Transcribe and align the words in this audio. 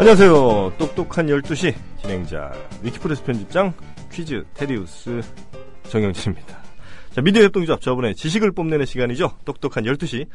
안녕하세요. 0.00 0.76
똑똑한 0.78 1.26
12시 1.26 1.74
진행자 2.00 2.54
위키프레스 2.82 3.22
편집장 3.22 3.74
퀴즈 4.10 4.42
테리우스 4.54 5.20
정영진입니다. 5.90 6.58
자, 7.10 7.20
미디어 7.20 7.42
협동조합 7.42 7.82
저번에 7.82 8.14
지식을 8.14 8.52
뽐내는 8.52 8.86
시간이죠. 8.86 9.36
똑똑한 9.44 9.84
12시. 9.84 10.26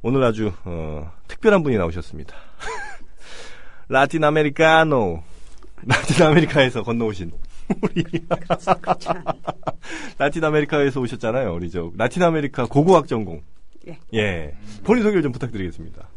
오늘 0.00 0.22
아주 0.24 0.50
어, 0.64 1.12
특별한 1.28 1.62
분이 1.62 1.76
나오셨습니다. 1.76 2.34
라틴 3.90 4.24
아메리카노. 4.24 5.22
라틴 5.84 6.26
아메리카에서 6.26 6.82
건너오신 6.82 7.32
우리 7.82 8.02
라틴 10.16 10.42
아메리카에서 10.42 11.02
오셨잖아요. 11.02 11.54
우리 11.54 11.70
저 11.70 11.92
라틴 11.98 12.22
아메리카 12.22 12.64
고고학 12.64 13.08
전공. 13.08 13.42
예. 13.88 13.98
예. 14.14 14.56
본인 14.84 15.02
소개를 15.02 15.22
좀 15.22 15.32
부탁드리겠습니다. 15.32 16.08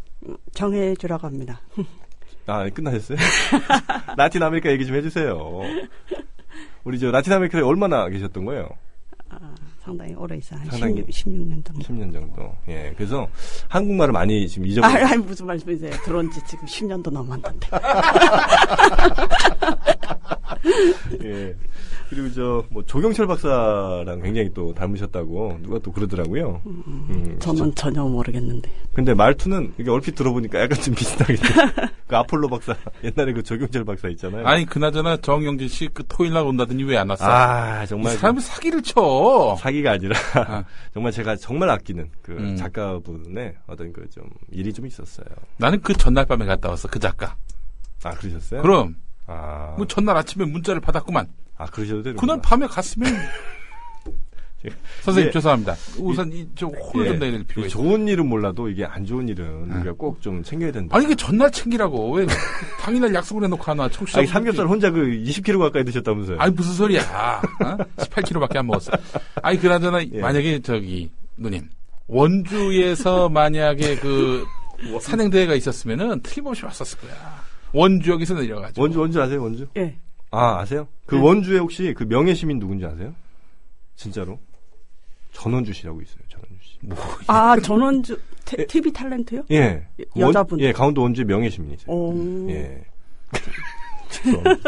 정해 0.54 0.96
주라고 0.96 1.28
합니다. 1.28 1.60
아, 2.48 2.68
끝나셨어요? 2.70 3.18
라틴 4.18 4.42
아메리카 4.44 4.70
얘기 4.72 4.86
좀 4.86 4.96
해주세요. 4.96 5.62
우리 6.84 7.00
저 7.00 7.12
라틴 7.12 7.34
아메리카에 7.34 7.62
얼마나 7.62 8.08
계셨던 8.10 8.46
거예요? 8.46 8.70
아, 9.30 9.38
상당히 9.80 10.14
오래 10.16 10.38
있어. 10.38 10.56
한 10.56 10.66
상당히 10.66 10.96
16, 11.10 11.12
16 11.12 11.48
년 11.48 11.64
정도. 11.64 11.82
10년 11.84 12.12
정도. 12.14 12.56
예. 12.68 12.94
그래서 12.98 13.28
한국말을 13.68 14.12
많이 14.12 14.48
지금 14.48 14.66
아, 14.66 14.68
잊어버렸어요. 14.68 15.06
아니, 15.06 15.18
무슨 15.24 15.46
말씀이세요? 15.46 15.92
들어온 16.04 16.32
지 16.32 16.40
지금 16.48 16.66
10년도 16.66 17.12
넘었는데. 17.12 17.68
예. 21.24 21.56
그리고 22.10 22.32
저 22.34 22.66
뭐 22.72 22.84
조경철 22.84 23.28
박사랑 23.28 24.22
굉장히 24.22 24.52
또 24.54 24.74
닮으셨다고 24.74 25.60
누가 25.62 25.78
또 25.80 25.92
그러더라고요. 25.92 26.62
음, 26.66 27.38
저는 27.40 27.74
전혀 27.76 28.04
모르겠는데. 28.04 28.70
근데 28.94 29.14
말투는 29.14 29.74
이게 29.78 29.90
얼핏 29.92 30.16
들어보니까 30.16 30.60
약간 30.60 30.80
좀 30.82 30.96
비슷하게. 30.96 31.36
그 32.08 32.18
아폴로 32.18 32.48
박사 32.50 32.76
옛날에 33.04 33.34
그 33.34 33.44
조경철 33.44 33.86
박사 33.86 34.08
있잖아요. 34.10 34.46
아니 34.48 34.66
그나저나 34.66 35.18
정영진 35.18 35.68
씨 35.68 35.88
그 35.94 36.04
토요일 36.08 36.34
날 36.34 36.44
온다더니 36.46 36.84
왜 36.84 36.98
안 36.98 37.10
왔어? 37.10 37.26
아, 37.26 37.84
이 37.84 37.88
정말 37.88 38.14
사람이 38.18 38.42
사기를 38.42 38.82
쳐. 38.82 39.56
사기가 39.60 39.92
아니라 39.92 40.18
아. 40.36 40.64
정말 40.94 41.12
제가 41.12 41.36
정말 41.36 41.70
아끼는 41.70 42.10
그 42.24 42.32
음. 42.34 42.56
작가분의 42.56 43.56
어떤 43.68 43.94
그 43.94 44.10
좀 44.10 44.24
일이 44.52 44.74
좀 44.74 44.88
있었어요. 44.88 45.28
나는 45.58 45.80
그 45.82 45.94
전날 45.94 46.26
밤에 46.26 46.46
갔다 46.46 46.70
왔어 46.70 46.88
그 46.88 46.98
작가. 47.00 47.36
아 48.04 48.10
그러셨어요? 48.12 48.62
그럼 48.64 48.96
아, 49.28 49.76
뭐 49.78 49.86
전날 49.86 50.18
아침에 50.18 50.46
문자를 50.46 50.82
받았구만. 50.82 51.28
아 51.60 51.66
그러셔도 51.68 52.02
되는 52.02 52.18
그날 52.18 52.40
밤에 52.42 52.66
갔으면 52.66 53.14
선생님 55.04 55.28
예. 55.30 55.32
죄송합니다. 55.32 55.76
우선 56.00 56.32
이좀 56.34 56.70
혼을 56.74 57.08
좀 57.08 57.20
내야 57.20 57.32
될 57.32 57.44
필요가 57.46 57.68
있어. 57.68 57.78
좋은 57.78 58.08
일은 58.10 58.28
몰라도 58.28 58.68
이게 58.70 58.84
안 58.84 59.06
좋은 59.06 59.28
일은 59.30 59.72
우리가 59.72 59.94
꼭 59.94 60.20
좀 60.20 60.42
챙겨야 60.44 60.72
된다. 60.72 60.96
아니 60.98 61.06
이게 61.06 61.16
전날 61.16 61.50
챙기라고 61.52 62.12
왜 62.16 62.26
당일날 62.82 63.14
약속을 63.14 63.44
해놓고 63.46 63.64
하나 63.64 63.88
청취자. 63.90 64.20
아니, 64.20 64.28
삼겹살 64.28 64.68
혼자 64.68 64.90
그 64.92 65.00
20kg 65.02 65.60
가까이 65.60 65.86
드셨다면서요? 65.86 66.40
아니 66.40 66.54
무슨 66.54 66.74
소리야? 66.74 67.02
어? 67.02 67.78
18kg밖에 68.04 68.58
안 68.58 68.68
먹었어. 68.68 68.92
아니 69.42 69.58
그나저나 69.60 70.04
예. 70.12 70.20
만약에 70.20 70.60
저기 70.62 71.10
누님 71.38 71.70
원주에서 72.08 73.30
만약에 73.32 73.96
그 74.00 74.46
산행대회가 75.02 75.56
있었으면은 75.56 76.20
틀림없이 76.22 76.66
왔었을 76.66 77.00
거야. 77.00 77.12
원주역에서 77.72 78.34
내려가지고. 78.34 78.82
원주 78.82 79.00
원주 79.00 79.22
아세요 79.22 79.42
원주? 79.42 79.68
예. 79.78 79.98
아 80.32 80.60
아세요? 80.60 80.88
그 81.06 81.16
네. 81.16 81.22
원주에 81.22 81.58
혹시 81.60 81.94
그 81.98 82.04
명예 82.08 82.34
시민 82.34 82.60
누군지 82.60 82.86
아세요? 82.86 83.14
진짜로? 83.96 84.40
전원주 85.34 85.74
씨라고 85.74 86.02
있어요. 86.02 86.20
전원주 86.30 86.56
씨. 86.62 86.78
뭐, 86.82 86.98
아, 87.28 87.58
전원주, 87.60 88.20
테- 88.46 88.58
예. 88.60 88.66
TV 88.66 88.92
탤런트요? 88.92 89.44
예. 89.52 89.86
여자분. 90.18 90.60
원, 90.60 90.68
예, 90.68 90.72
강원도 90.72 91.02
원주에 91.02 91.24
명예 91.26 91.50
시민이세요. 91.50 91.88
오. 91.94 92.48
예. 92.50 92.84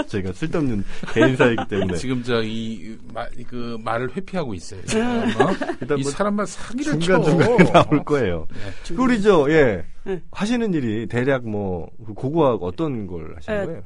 제가 0.08 0.34
쓸데없는 0.34 0.84
개인사이기 1.14 1.64
때문에 1.68 1.96
지금 1.98 2.22
저이그 2.22 3.80
말을 3.84 4.16
회피하고 4.16 4.54
있어요. 4.54 4.82
지금. 4.86 5.04
어? 5.08 5.50
일단 5.82 5.98
이 5.98 6.04
뭐 6.04 6.12
사람만 6.12 6.46
사기를 6.46 7.00
중간 7.00 7.24
쳐. 7.24 7.30
중간에 7.32 7.72
나올 7.72 8.04
거예요. 8.04 8.48
네. 8.54 8.96
그 8.96 9.02
우리 9.02 9.22
저 9.22 9.48
예. 9.50 9.84
네. 10.04 10.22
하시는 10.32 10.72
일이 10.74 11.08
대략 11.08 11.48
뭐그 11.50 12.14
고고학 12.14 12.62
어떤 12.62 13.08
걸 13.08 13.36
하시는 13.36 13.62
예. 13.62 13.66
거예요? 13.66 13.84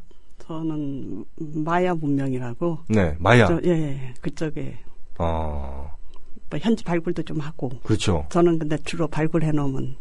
저는 0.47 1.25
마야 1.37 1.93
문명이라고. 1.95 2.79
네, 2.89 3.15
마야. 3.19 3.47
저, 3.47 3.59
예, 3.65 3.69
예, 3.69 4.13
그쪽에 4.21 4.77
어, 5.17 5.91
뭐 6.49 6.59
현지 6.59 6.83
발굴도 6.83 7.23
좀 7.23 7.39
하고. 7.39 7.69
그렇죠. 7.83 8.25
저는 8.29 8.59
근데 8.59 8.77
주로 8.83 9.07
발굴해 9.07 9.51
놓으면 9.51 9.95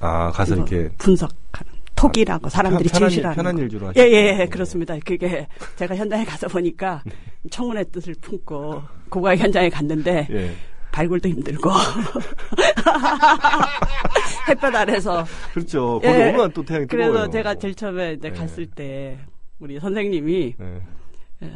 아 0.00 0.30
가서 0.30 0.54
이렇게 0.54 0.88
분석하는 0.98 1.72
톡이라고 1.94 2.48
사람들이 2.48 2.88
편- 2.88 3.00
편한 3.00 3.12
일- 3.12 3.22
편한 3.22 3.68
주로 3.68 3.86
예, 3.96 4.00
하시는 4.00 4.10
예, 4.10 4.16
예, 4.28 4.32
거예요. 4.36 4.48
그렇습니다. 4.50 4.96
그게 5.04 5.46
제가 5.76 5.94
현장에 5.94 6.24
가서 6.24 6.48
보니까 6.48 7.02
네. 7.04 7.12
청문회 7.50 7.84
뜻을 7.84 8.14
품고 8.20 8.82
고가 9.10 9.36
현장에 9.36 9.68
갔는데 9.68 10.26
예. 10.30 10.52
발굴도 10.90 11.28
힘들고 11.28 11.70
햇볕 14.48 14.74
아래서 14.74 15.24
그렇죠. 15.52 16.00
거기 16.02 16.06
예. 16.08 16.30
오면 16.32 16.52
또 16.52 16.64
태양이 16.64 16.86
뜨거워요. 16.86 17.12
그래서 17.12 17.30
제가 17.30 17.54
제일 17.56 17.74
처음에 17.74 18.14
이제 18.14 18.28
예. 18.28 18.32
갔을 18.32 18.66
때 18.66 19.18
우리 19.62 19.78
선생님이 19.78 20.56
예. 20.60 21.50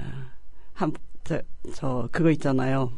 한저 0.74 1.40
저 1.74 2.08
그거 2.12 2.30
있잖아요. 2.30 2.92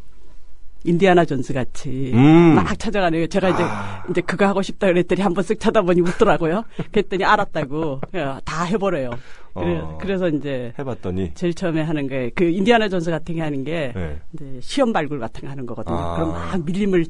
인디아나 0.85 1.25
존스 1.25 1.55
같이 1.55 2.13
음. 2.15 2.55
막 2.55 2.79
찾아가는 2.79 3.19
거 3.19 3.27
제가 3.27 3.49
이제 3.49 3.63
이제 4.11 4.21
그거 4.21 4.47
하고 4.47 4.61
싶다 4.61 4.87
그랬더니 4.87 5.23
한번 5.23 5.43
쓱 5.45 5.59
쳐다보니 5.61 6.03
웃더라고요. 6.03 6.63
그랬더니 6.93 7.25
알았다고 7.25 8.03
예, 8.15 8.35
다 8.45 8.65
해버려요. 8.65 9.11
그래, 9.55 9.79
어. 9.79 9.99
그래서 10.01 10.29
이제 10.29 10.73
해봤더니 10.79 11.33
제일 11.35 11.55
처음에 11.55 11.81
하는 11.83 12.07
게 12.07 12.31
그 12.35 12.45
인디아나 12.45 12.89
존스 12.91 13.11
같은 13.11 13.35
게 13.35 13.41
하는 13.41 13.65
게 13.65 13.93
네. 13.95 14.21
이제 14.35 14.59
시험 14.61 14.93
발굴 14.93 15.19
같은 15.19 15.41
거 15.41 15.49
하는 15.49 15.65
거거든요. 15.65 15.97
아. 15.97 16.15
그럼 16.17 16.33
막 16.33 16.65
밀림을 16.65 17.07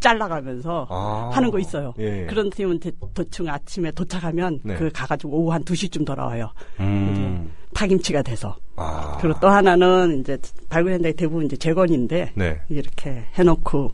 잘라가면서 0.00 0.86
아. 0.90 1.30
하는 1.32 1.50
거 1.50 1.58
있어요. 1.58 1.94
예. 1.98 2.26
그런 2.26 2.50
팀은 2.50 2.80
대- 2.80 2.90
대충 3.14 3.48
아침에 3.48 3.90
도착하면 3.92 4.60
네. 4.64 4.74
그 4.76 4.90
가가지고 4.90 5.38
오후 5.38 5.52
한 5.52 5.62
2시쯤 5.64 6.04
돌아와요. 6.06 6.50
음. 6.80 7.52
파김치가 7.74 8.22
돼서. 8.22 8.56
아. 8.76 9.18
그리고 9.20 9.38
또 9.40 9.48
하나는 9.48 10.20
이제 10.20 10.36
발굴 10.68 10.92
현장이 10.92 11.14
대부분 11.14 11.44
이제 11.44 11.56
재건인데 11.56 12.32
네. 12.34 12.60
이렇게 12.68 13.24
해놓고 13.34 13.90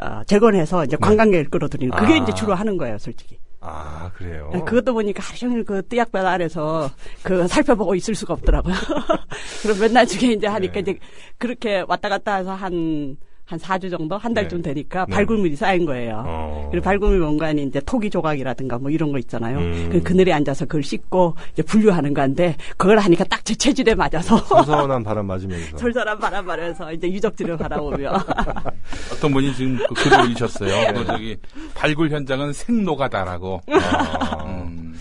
어, 0.00 0.22
재건해서 0.26 0.84
이제 0.84 0.96
관광객을 0.96 1.50
끌어들이는 1.50 1.96
그게 1.96 2.14
아. 2.14 2.16
이제 2.16 2.32
주로 2.34 2.54
하는 2.54 2.76
거예요, 2.76 2.98
솔직히. 2.98 3.38
아 3.66 4.10
그래요. 4.14 4.50
네, 4.52 4.60
그것도 4.60 4.92
보니까 4.92 5.22
하루 5.22 5.38
종일 5.38 5.64
그 5.64 5.86
띠약볕 5.88 6.26
아래서 6.26 6.90
그 7.22 7.46
살펴보고 7.48 7.94
있을 7.94 8.14
수가 8.14 8.34
없더라고요. 8.34 8.74
그럼 9.62 9.78
맨날 9.80 10.06
중에 10.06 10.32
이제 10.32 10.46
하니까 10.46 10.74
네. 10.74 10.80
이제 10.80 10.98
그렇게 11.38 11.82
왔다 11.88 12.10
갔다 12.10 12.34
해서 12.36 12.52
한, 12.52 13.16
한 13.46 13.58
4주 13.58 13.90
정도? 13.90 14.16
한 14.16 14.32
달쯤 14.34 14.62
네. 14.62 14.72
되니까 14.72 15.04
네. 15.08 15.14
발굴물이 15.14 15.54
쌓인 15.56 15.84
거예요. 15.84 16.22
어. 16.26 16.68
그리고 16.70 16.82
발굴물 16.84 17.20
공간이 17.20 17.62
이제 17.64 17.80
토기 17.84 18.08
조각이라든가 18.10 18.78
뭐 18.78 18.90
이런 18.90 19.12
거 19.12 19.18
있잖아요. 19.18 19.58
음. 19.58 19.88
그 19.92 20.02
그늘에 20.02 20.32
앉아서 20.32 20.64
그걸 20.64 20.82
씻고 20.82 21.34
이제 21.52 21.62
분류하는 21.62 22.14
건데 22.14 22.56
그걸 22.76 22.98
하니까 22.98 23.24
딱 23.24 23.44
제 23.44 23.54
체질에 23.54 23.94
맞아서 23.94 24.38
선선한 24.64 25.04
바람 25.04 25.26
맞으면서. 25.26 25.76
솔솔한 25.76 26.18
바람 26.18 26.46
말면서 26.46 26.90
이제 26.92 27.06
유적지를 27.12 27.58
바라보며 27.58 28.10
어떤 29.12 29.32
분이 29.32 29.54
지금 29.54 29.78
그 29.88 29.94
글을 29.94 30.20
올리셨어요. 30.22 30.94
그 30.94 31.04
저기 31.04 31.36
발굴 31.74 32.10
현장은 32.10 32.54
생노가다라고. 32.54 33.60
아. 33.70 34.44
음. 34.48 34.94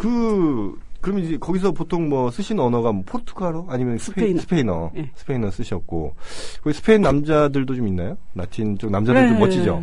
그 0.00 0.78
그럼 1.06 1.20
이제 1.20 1.36
거기서 1.36 1.70
보통 1.70 2.08
뭐 2.08 2.32
쓰신 2.32 2.58
언어가 2.58 2.90
뭐 2.90 3.04
포르투갈어 3.06 3.66
아니면 3.68 3.96
스페인, 3.96 4.38
스페인어. 4.40 4.90
스페인어 4.90 5.04
예. 5.06 5.10
스페인어 5.14 5.50
쓰셨고 5.52 6.16
거기 6.64 6.74
스페인 6.74 7.02
남자들도 7.02 7.76
좀 7.76 7.86
있나요? 7.86 8.16
라틴 8.34 8.76
쪽 8.76 8.90
남자들도 8.90 9.34
네, 9.34 9.38
멋지죠. 9.38 9.80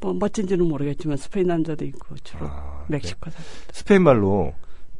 뭐 0.00 0.14
멋진지는 0.14 0.64
모르겠지만 0.68 1.16
스페인 1.16 1.48
남자도 1.48 1.84
있고 1.86 2.14
주로 2.22 2.46
아, 2.46 2.84
멕시코 2.86 3.28
사람. 3.28 3.44
스페인 3.72 4.02
말로 4.04 4.52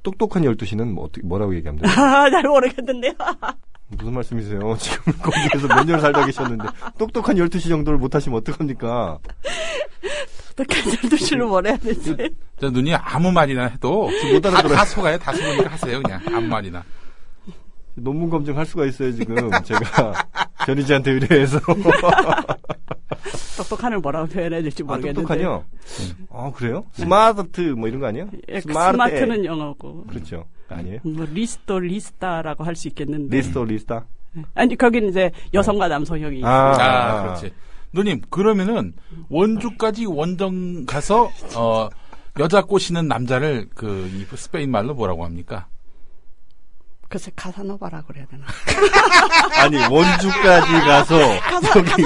똑똑한 0.02 0.42
12시는 0.42 0.90
뭐 0.90 1.04
어떻게 1.04 1.24
뭐라고 1.24 1.54
얘기하면 1.54 1.80
돼요? 1.80 1.92
아, 1.96 2.28
잘 2.28 2.42
모르겠는데요. 2.42 3.12
무슨 3.96 4.14
말씀이세요? 4.14 4.58
지금 4.80 5.12
거기에서 5.22 5.68
몇 5.68 5.84
년 5.86 6.00
살다 6.00 6.26
계셨는데 6.26 6.64
똑똑한 6.98 7.36
12시 7.36 7.68
정도를 7.68 8.00
못 8.00 8.16
하시면 8.16 8.36
어떡합니까? 8.38 9.20
어떻게 10.52 10.82
잘도실을 10.82 11.46
뭐래야 11.46 11.76
되지? 11.78 12.16
저 12.60 12.70
눈이 12.70 12.94
아무 12.94 13.32
말이나 13.32 13.66
해도 13.66 14.08
못 14.32 14.40
다, 14.40 14.50
알아들어요. 14.50 14.76
다 14.76 14.84
속아요. 14.84 15.18
다 15.18 15.32
속으니까 15.32 15.70
하세요. 15.70 16.02
그냥 16.02 16.20
아무 16.28 16.46
말이나. 16.46 16.84
논문 17.94 18.30
검증할 18.30 18.64
수가 18.66 18.86
있어요, 18.86 19.12
지금. 19.12 19.36
제가 19.64 20.12
변희재한테 20.66 21.10
의뢰해서. 21.12 21.60
똑똑한을 23.56 23.98
뭐라고 23.98 24.26
표현해야 24.28 24.62
될지 24.62 24.82
아, 24.82 24.86
모르겠는데. 24.86 25.44
아, 26.30 26.50
그래요? 26.52 26.84
스마트 26.92 27.60
뭐 27.60 27.88
이런 27.88 28.00
거 28.00 28.06
아니에요? 28.06 28.28
예, 28.48 28.60
smart. 28.60 28.92
smart 28.92 29.14
는 29.24 29.44
영어고. 29.44 30.04
그렇죠. 30.08 30.46
아니에요? 30.68 31.00
뭐 31.04 31.26
listo 31.30 31.78
lista라고 31.80 32.64
할 32.64 32.74
수 32.76 32.88
있겠는데. 32.88 33.36
listo 33.36 33.64
lista? 33.64 34.06
아니 34.54 34.76
거기는 34.76 35.10
이제 35.10 35.30
여성과 35.52 35.88
남성형이 35.88 36.38
있어요. 36.38 36.50
아, 36.50 36.72
아, 36.80 37.22
그렇지. 37.24 37.52
누님, 37.92 38.22
그러면은 38.30 38.94
원주까지 39.28 40.06
원정 40.06 40.86
가서 40.86 41.30
어 41.56 41.88
여자 42.38 42.62
꼬시는 42.62 43.06
남자를 43.08 43.68
그이 43.74 44.26
스페인 44.34 44.70
말로 44.70 44.94
뭐라고 44.94 45.24
합니까? 45.24 45.66
글쎄 47.08 47.30
카사노바라 47.36 48.02
그래야 48.02 48.24
되나? 48.24 48.46
아니 49.60 49.76
원주까지 49.76 50.72
가서 50.72 51.18
저기 51.74 52.02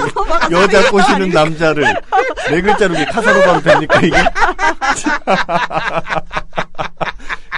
여자 0.51 0.91
꼬시는 0.91 1.29
남자를 1.31 1.85
네 2.51 2.61
글자로 2.61 2.95
이게 2.95 3.05
카사노바로 3.05 3.63
됩니까 3.63 4.01
이게? 4.01 4.17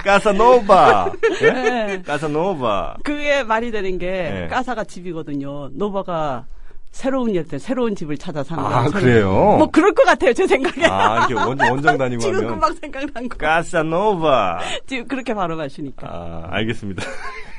까사노바. 0.03 1.11
예? 1.41 1.51
네. 1.51 2.01
까사노바. 2.03 2.97
그게 3.03 3.43
말이 3.43 3.71
되는 3.71 3.97
게 3.97 4.07
네. 4.07 4.47
casa가 4.47 4.83
집이거든요. 4.85 5.69
nova가 5.73 6.45
새로운 6.91 7.29
일때 7.35 7.57
새로운 7.59 7.95
집을 7.95 8.17
찾아 8.17 8.43
사는 8.43 8.63
아 8.63 8.69
거예요. 8.85 8.91
그래요? 8.91 9.31
뭐 9.57 9.67
그럴 9.69 9.93
것 9.93 10.03
같아요 10.05 10.33
제 10.33 10.45
생각에. 10.47 10.85
아 10.87 11.27
이렇게 11.27 11.33
원, 11.35 11.59
원정 11.59 11.97
다니고 11.97 12.21
지금 12.21 12.35
하면 12.37 12.49
금방 12.49 12.73
생각난 12.73 13.29
거. 13.29 13.37
까사노바. 13.37 14.59
지금 14.87 15.07
그렇게 15.07 15.33
발음하시니까. 15.33 16.07
아 16.07 16.47
알겠습니다. 16.51 17.03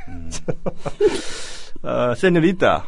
아 1.83 2.15
세뇨리타. 2.17 2.85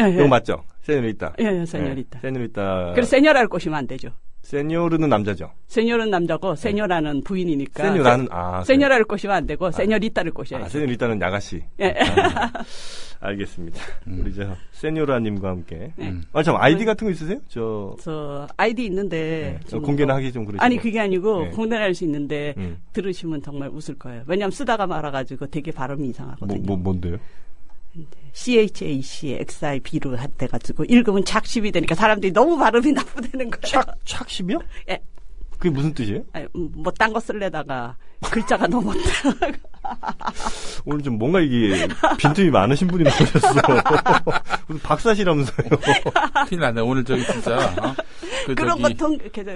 예, 0.00 0.04
예. 0.04 0.10
이거 0.14 0.28
맞죠? 0.28 0.62
세뇨리타. 0.82 1.34
예, 1.40 1.60
예, 1.60 1.66
세뇨리타. 1.66 2.20
네, 2.20 2.28
세뇨리타. 2.28 2.92
그래서 2.94 3.10
세뇨라를 3.10 3.48
꼬시면 3.48 3.78
안 3.78 3.86
되죠. 3.86 4.10
세뇨르는 4.42 5.08
남자죠. 5.08 5.50
세뇨는 5.68 6.10
남자고 6.10 6.54
세뇨라는 6.56 7.22
부인이니까. 7.22 7.84
세뇨라는 7.84 8.28
아 8.30 8.62
세, 8.64 8.76
뇨라를 8.76 9.04
꼬시면 9.04 9.36
안 9.36 9.46
되고 9.46 9.70
세뇨리따를 9.70 10.32
꼬셔야죠. 10.32 10.66
아, 10.66 10.68
세뇨리타는 10.68 11.20
야가씨. 11.20 11.62
예. 11.80 11.94
알겠습니다. 13.20 13.80
우리 14.08 14.34
저 14.34 14.56
세뇨라님과 14.72 15.48
함께. 15.48 15.92
네. 15.96 16.12
아참 16.32 16.56
아이디 16.56 16.84
같은 16.84 17.06
거 17.06 17.12
있으세요? 17.12 17.38
저 17.48 17.96
저 18.02 18.48
아이디 18.56 18.84
있는데 18.86 19.58
네, 19.62 19.68
좀 19.68 19.80
공개는 19.82 20.08
뭐- 20.08 20.16
하기 20.16 20.32
좀 20.32 20.44
그러시고. 20.44 20.64
아니 20.64 20.76
그게 20.76 20.98
아니고 20.98 21.44
네. 21.44 21.50
공개는 21.50 21.82
할수 21.82 22.04
있는데 22.04 22.54
음. 22.56 22.78
들으시면 22.92 23.42
정말 23.42 23.68
웃을 23.68 23.94
거예요. 23.96 24.24
왜냐하면 24.26 24.50
쓰다가 24.50 24.86
말아가지고 24.88 25.46
되게 25.46 25.70
발음이 25.70 26.00
뭐, 26.02 26.10
이상하거든요. 26.10 26.62
뭐 26.66 26.76
뭔데요? 26.76 27.16
CHAC 28.32 29.34
XIB로 29.40 30.16
돼가지고 30.38 30.84
읽으면 30.84 31.24
작십이 31.24 31.70
되니까 31.70 31.94
사람들이 31.94 32.32
너무 32.32 32.56
발음이 32.56 32.92
나쁘다는 32.92 33.50
거예요. 33.50 33.60
착 33.62 33.98
착십이요? 34.04 34.58
예. 34.90 35.00
그게 35.50 35.70
무슨 35.70 35.92
뜻이에요? 35.94 36.24
뭐딴 36.54 37.12
거 37.12 37.20
쓸래다가 37.20 37.96
글자가 38.30 38.66
너무 38.66 38.90
없다. 38.90 39.52
오늘 40.84 41.02
좀 41.02 41.18
뭔가 41.18 41.40
이게 41.40 41.86
빈틈이 42.18 42.50
많으신 42.50 42.86
분이 42.88 43.04
나오셨어. 43.04 43.48
무슨 44.68 44.82
박사시라면서요. 44.82 45.66
큰일 46.48 46.60
났네. 46.60 46.80
오늘 46.82 47.04
저기 47.04 47.24
진짜. 47.26 47.56
어? 47.80 47.94
그 48.46 48.54
그런 48.56 48.80
저기 48.80 48.96
저- 48.96 49.08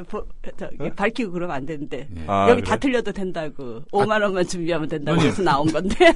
보- 0.08 0.24
저기 0.56 0.90
밝히고 0.94 1.32
그러면 1.32 1.56
안 1.56 1.66
되는데 1.66 2.06
예. 2.16 2.24
아, 2.28 2.42
여기 2.50 2.60
그래요? 2.60 2.64
다 2.64 2.76
틀려도 2.76 3.12
된다고 3.12 3.82
5만 3.92 4.22
원만 4.22 4.46
준비하면 4.46 4.88
된다고. 4.88 5.20
해서 5.20 5.42
나온 5.42 5.66
건데 5.72 6.12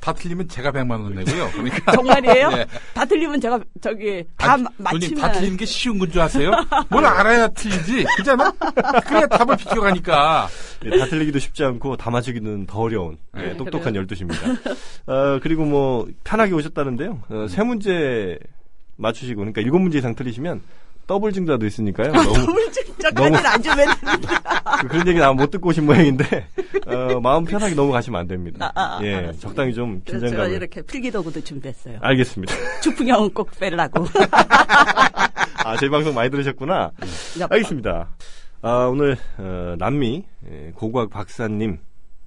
다 0.00 0.12
틀리면 0.14 0.48
제가 0.48 0.72
100만 0.72 0.90
원 0.92 1.14
내고요. 1.14 1.50
그러니까 1.52 1.92
정말이에요? 1.92 2.48
네. 2.50 2.66
다 2.94 3.04
틀리면 3.04 3.40
제가 3.40 3.60
저기 3.82 4.24
다 4.38 4.54
아니, 4.54 4.62
마- 4.78 4.90
누님 4.92 5.10
맞히면 5.14 5.20
다 5.20 5.32
틀리는 5.32 5.56
게 5.58 5.66
쉬운 5.66 5.98
건 5.98 6.10
줄 6.10 6.22
아세요? 6.22 6.50
뭘 6.88 7.04
알아야 7.04 7.48
틀리지? 7.48 8.06
그잖아? 8.16 8.50
그래야 9.06 9.26
답을 9.26 9.56
비껴가니까. 9.58 10.48
예, 10.86 10.96
다 10.98 11.04
틀리기도 11.06 11.38
쉽지 11.38 11.64
않고 11.64 11.77
다 11.96 12.10
맞추기는 12.10 12.66
더 12.66 12.80
어려운 12.80 13.16
예, 13.36 13.40
네, 13.48 13.56
똑똑한 13.56 13.92
12시입니다. 13.94 14.76
어, 15.06 15.38
그리고 15.42 15.64
뭐 15.64 16.06
편하게 16.24 16.52
오셨다는데요. 16.54 17.22
어, 17.28 17.46
세 17.48 17.62
문제 17.62 18.38
맞추시고 18.96 19.38
그러니까 19.40 19.60
일곱 19.60 19.78
문제 19.78 19.98
이상 19.98 20.14
틀리시면 20.14 20.60
더블 21.06 21.32
증자도 21.32 21.64
있으니까요. 21.66 22.12
너무 22.12 22.34
더블 22.46 22.72
증자까지는 22.72 23.46
안 23.46 23.62
주면 23.62 23.76
되는데. 24.00 24.28
그런 24.88 25.08
얘기는 25.08 25.22
아마 25.26 25.32
못 25.34 25.50
듣고 25.50 25.70
오신 25.70 25.86
모양인데 25.86 26.46
어, 26.86 27.20
마음 27.20 27.44
편하게 27.44 27.74
넘어가시면 27.74 28.20
안 28.20 28.28
됩니다. 28.28 28.70
아, 28.74 28.98
아, 28.98 29.00
예, 29.02 29.14
알았어요. 29.14 29.40
적당히 29.40 29.72
좀 29.72 30.02
긴장감을. 30.04 30.52
이렇게 30.52 30.82
필기도구도 30.82 31.40
준비했어요. 31.42 31.98
알겠습니다. 32.00 32.54
주풍형은 32.82 33.30
꼭 33.32 33.50
빼려고. 33.58 34.04
아, 35.64 35.76
저희 35.78 35.90
방송 35.90 36.14
많이 36.14 36.30
들으셨구나. 36.30 36.92
알겠습니다. 37.50 38.08
아, 38.60 38.86
오늘 38.86 39.16
어, 39.38 39.76
남미 39.78 40.24
예, 40.50 40.72
고고학 40.74 41.10
박사님 41.10 41.78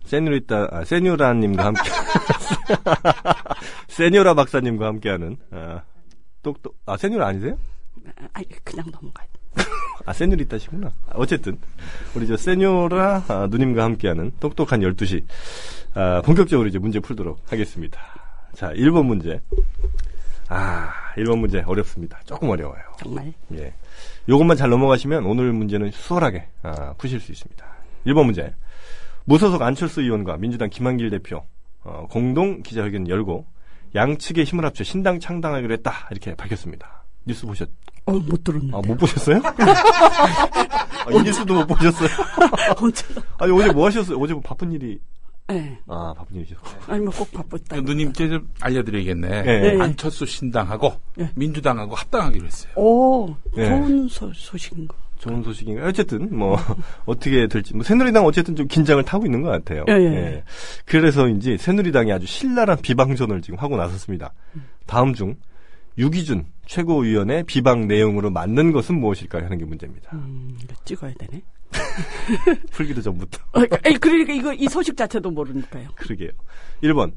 세뇨리타 0.05 0.67
아, 0.71 0.85
세뇨라님과 0.85 1.65
함께 1.65 1.81
세뇨라 3.89 4.33
박사님과 4.33 4.85
함께하는 4.87 5.37
아, 5.51 5.81
똑똑 6.41 6.75
아 6.85 6.95
세뇨라 6.97 7.27
아니세요? 7.27 7.57
아니 8.33 8.47
그냥 8.63 8.85
넘어가요. 8.91 9.27
아 10.05 10.13
세뇨리타시구나. 10.13 10.87
아, 10.87 11.11
어쨌든 11.15 11.57
우리 12.15 12.25
저 12.27 12.37
세뇨라 12.37 13.25
아, 13.27 13.47
누님과 13.51 13.83
함께하는 13.83 14.31
똑똑한 14.39 14.79
12시 14.79 15.23
아, 15.93 16.21
본격적으로 16.23 16.67
이제 16.69 16.79
문제 16.79 16.99
풀도록 16.99 17.41
하겠습니다. 17.51 17.99
자, 18.53 18.71
1번 18.73 19.05
문제. 19.05 19.41
아, 20.47 20.91
1번 21.17 21.39
문제 21.39 21.59
어렵습니다. 21.61 22.19
조금 22.25 22.49
어려워요. 22.49 22.81
정말. 22.99 23.33
예. 23.53 23.73
요것만 24.29 24.57
잘 24.57 24.69
넘어가시면 24.69 25.25
오늘 25.25 25.51
문제는 25.53 25.91
수월하게 25.91 26.47
아, 26.63 26.93
푸실 26.97 27.19
수 27.19 27.31
있습니다. 27.31 27.65
1번 28.07 28.25
문제. 28.25 28.53
무소속 29.25 29.61
안철수 29.61 30.01
의원과 30.01 30.37
민주당 30.37 30.69
김한길 30.69 31.09
대표 31.09 31.45
어, 31.83 32.07
공동 32.09 32.61
기자회견 32.63 33.07
열고 33.07 33.45
양측의 33.95 34.45
힘을 34.45 34.65
합쳐 34.65 34.83
신당 34.83 35.19
창당하기로 35.19 35.73
했다 35.73 36.07
이렇게 36.11 36.35
밝혔습니다. 36.35 37.03
뉴스 37.25 37.45
보셨? 37.45 37.69
어, 38.05 38.13
못 38.13 38.43
들었는데. 38.43 38.75
아, 38.75 38.81
못 38.85 38.97
보셨어요? 38.97 39.41
아, 39.45 41.11
이 41.11 41.21
뉴스도 41.23 41.53
못 41.53 41.67
보셨어요? 41.67 42.09
아니 43.37 43.51
어제 43.51 43.71
뭐 43.71 43.87
하셨어요? 43.87 44.17
어제 44.19 44.33
뭐 44.33 44.41
바쁜 44.41 44.71
일이 44.71 44.99
네. 45.51 45.77
아 45.87 46.13
바쁜 46.17 46.37
일이셨어요. 46.37 46.81
아니 46.87 47.01
뭐 47.03 47.11
꼭 47.17 47.31
바빴다. 47.31 47.81
누님께 47.81 48.29
좀 48.29 48.49
알려드리겠네. 48.61 49.41
네. 49.43 49.81
안철수 49.81 50.25
신당하고 50.25 50.93
네. 51.15 51.29
민주당하고 51.35 51.95
합당하기로 51.95 52.45
했어요. 52.45 52.71
오, 52.75 53.35
네. 53.55 53.65
좋은 53.65 54.07
소, 54.07 54.31
소식인 54.33 54.87
거. 54.87 54.95
좋은 55.19 55.43
소 55.43 55.53
식인가요? 55.53 55.85
어쨌든 55.87 56.35
뭐 56.35 56.57
어떻게 57.05 57.47
될지 57.47 57.75
뭐 57.75 57.83
새누리당 57.83 58.25
어쨌든 58.25 58.55
좀 58.55 58.67
긴장을 58.67 59.03
타고 59.03 59.25
있는 59.25 59.43
것 59.43 59.49
같아요. 59.49 59.85
예, 59.87 59.93
예. 59.93 60.43
그래서인지 60.85 61.57
새누리당이 61.59 62.11
아주 62.11 62.25
신랄한 62.25 62.77
비방전을 62.81 63.41
지금 63.43 63.59
하고 63.59 63.77
나섰습니다. 63.77 64.33
다음 64.87 65.13
중 65.13 65.35
유기준 65.99 66.45
최고위원의 66.65 67.43
비방 67.43 67.87
내용으로 67.87 68.31
맞는 68.31 68.71
것은 68.71 68.95
무엇일까요? 68.99 69.43
하는 69.43 69.57
게 69.59 69.65
문제입니다. 69.65 70.09
음, 70.13 70.57
이거 70.63 70.73
찍어야 70.85 71.13
되네. 71.19 71.43
풀기도 72.71 73.01
전부터. 73.01 73.39
어, 73.53 73.65
그러니까 73.99 74.33
이거 74.33 74.53
이 74.53 74.67
소식 74.67 74.95
자체도 74.97 75.31
모르니까요. 75.31 75.89
그러게요. 75.95 76.29
1번 76.83 77.13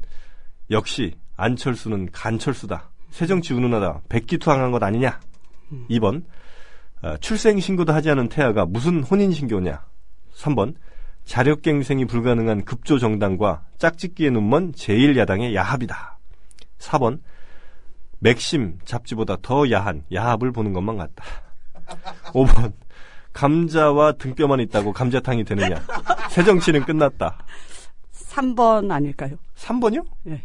역시 0.71 1.15
안철수는 1.35 2.11
간철수다. 2.11 2.89
새정치 3.11 3.53
운운하다 3.53 4.01
백기투항한 4.09 4.71
것 4.71 4.81
아니냐. 4.83 5.19
2번 5.89 6.23
어, 7.01 7.17
출생 7.17 7.59
신고도 7.59 7.93
하지 7.93 8.09
않은 8.11 8.29
태아가 8.29 8.65
무슨 8.65 9.03
혼인 9.03 9.31
신고냐. 9.31 9.85
3번 10.33 10.75
자력갱생이 11.25 12.05
불가능한 12.05 12.65
급조 12.65 12.99
정당과 12.99 13.65
짝짓기에 13.77 14.29
눈먼 14.29 14.73
제1야당의 14.73 15.53
야합이다. 15.53 16.19
4번 16.79 17.19
맥심 18.19 18.79
잡지보다 18.85 19.37
더 19.41 19.69
야한 19.71 20.03
야합을 20.13 20.51
보는 20.51 20.73
것만 20.73 20.97
같다. 20.97 21.25
5번 22.27 22.73
감자와 23.35 24.13
등뼈만 24.13 24.61
있다고 24.61 24.93
감자탕이 24.93 25.43
되느냐. 25.43 25.75
새정치는 26.31 26.85
끝났다. 26.85 27.37
3번 28.13 28.89
아닐까요? 28.89 29.35
3번이요? 29.55 30.05
예. 30.29 30.41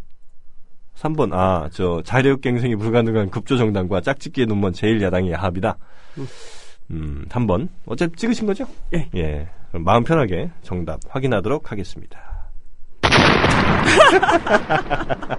3번, 0.97 1.33
아, 1.33 1.69
저, 1.73 2.03
자력갱생이 2.05 2.77
불가능한 2.77 3.31
급조정당과 3.31 4.03
짝짓기에 4.03 4.45
눈먼 4.47 4.73
제1야당의 4.73 5.31
야합이다. 5.31 5.77
음, 6.91 7.25
3번. 7.29 7.69
어차피 7.87 8.17
찍으신 8.17 8.47
거죠? 8.47 8.67
예. 8.93 9.09
예. 9.15 9.49
마음 9.73 10.03
편하게 10.03 10.51
정답 10.63 10.99
확인하도록 11.09 11.71
하겠습니다. 11.71 12.21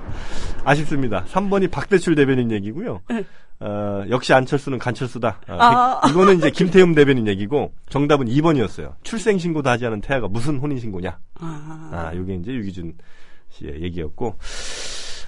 아쉽습니다. 0.64 1.26
3번이 1.26 1.70
박대출 1.70 2.16
대변인 2.16 2.50
얘기고요. 2.52 3.02
어, 3.64 4.04
역시 4.10 4.34
안철수는 4.34 4.80
간철수다. 4.80 5.40
아, 5.48 5.54
아. 5.56 6.02
백- 6.02 6.12
이거는 6.12 6.38
이제 6.38 6.50
김태흠 6.50 6.96
대변인 6.96 7.28
얘기고 7.28 7.74
정답은 7.90 8.26
2번이었어요. 8.28 8.96
출생 9.04 9.38
신고도 9.38 9.70
하지 9.70 9.86
않은 9.86 10.02
태아가 10.02 10.28
무슨 10.28 10.58
혼인 10.58 10.80
신고냐? 10.80 11.18
아, 11.40 11.90
아, 11.92 12.16
요게 12.16 12.36
이제 12.36 12.52
유기준 12.54 12.94
씨의 13.50 13.82
얘기였고. 13.84 14.36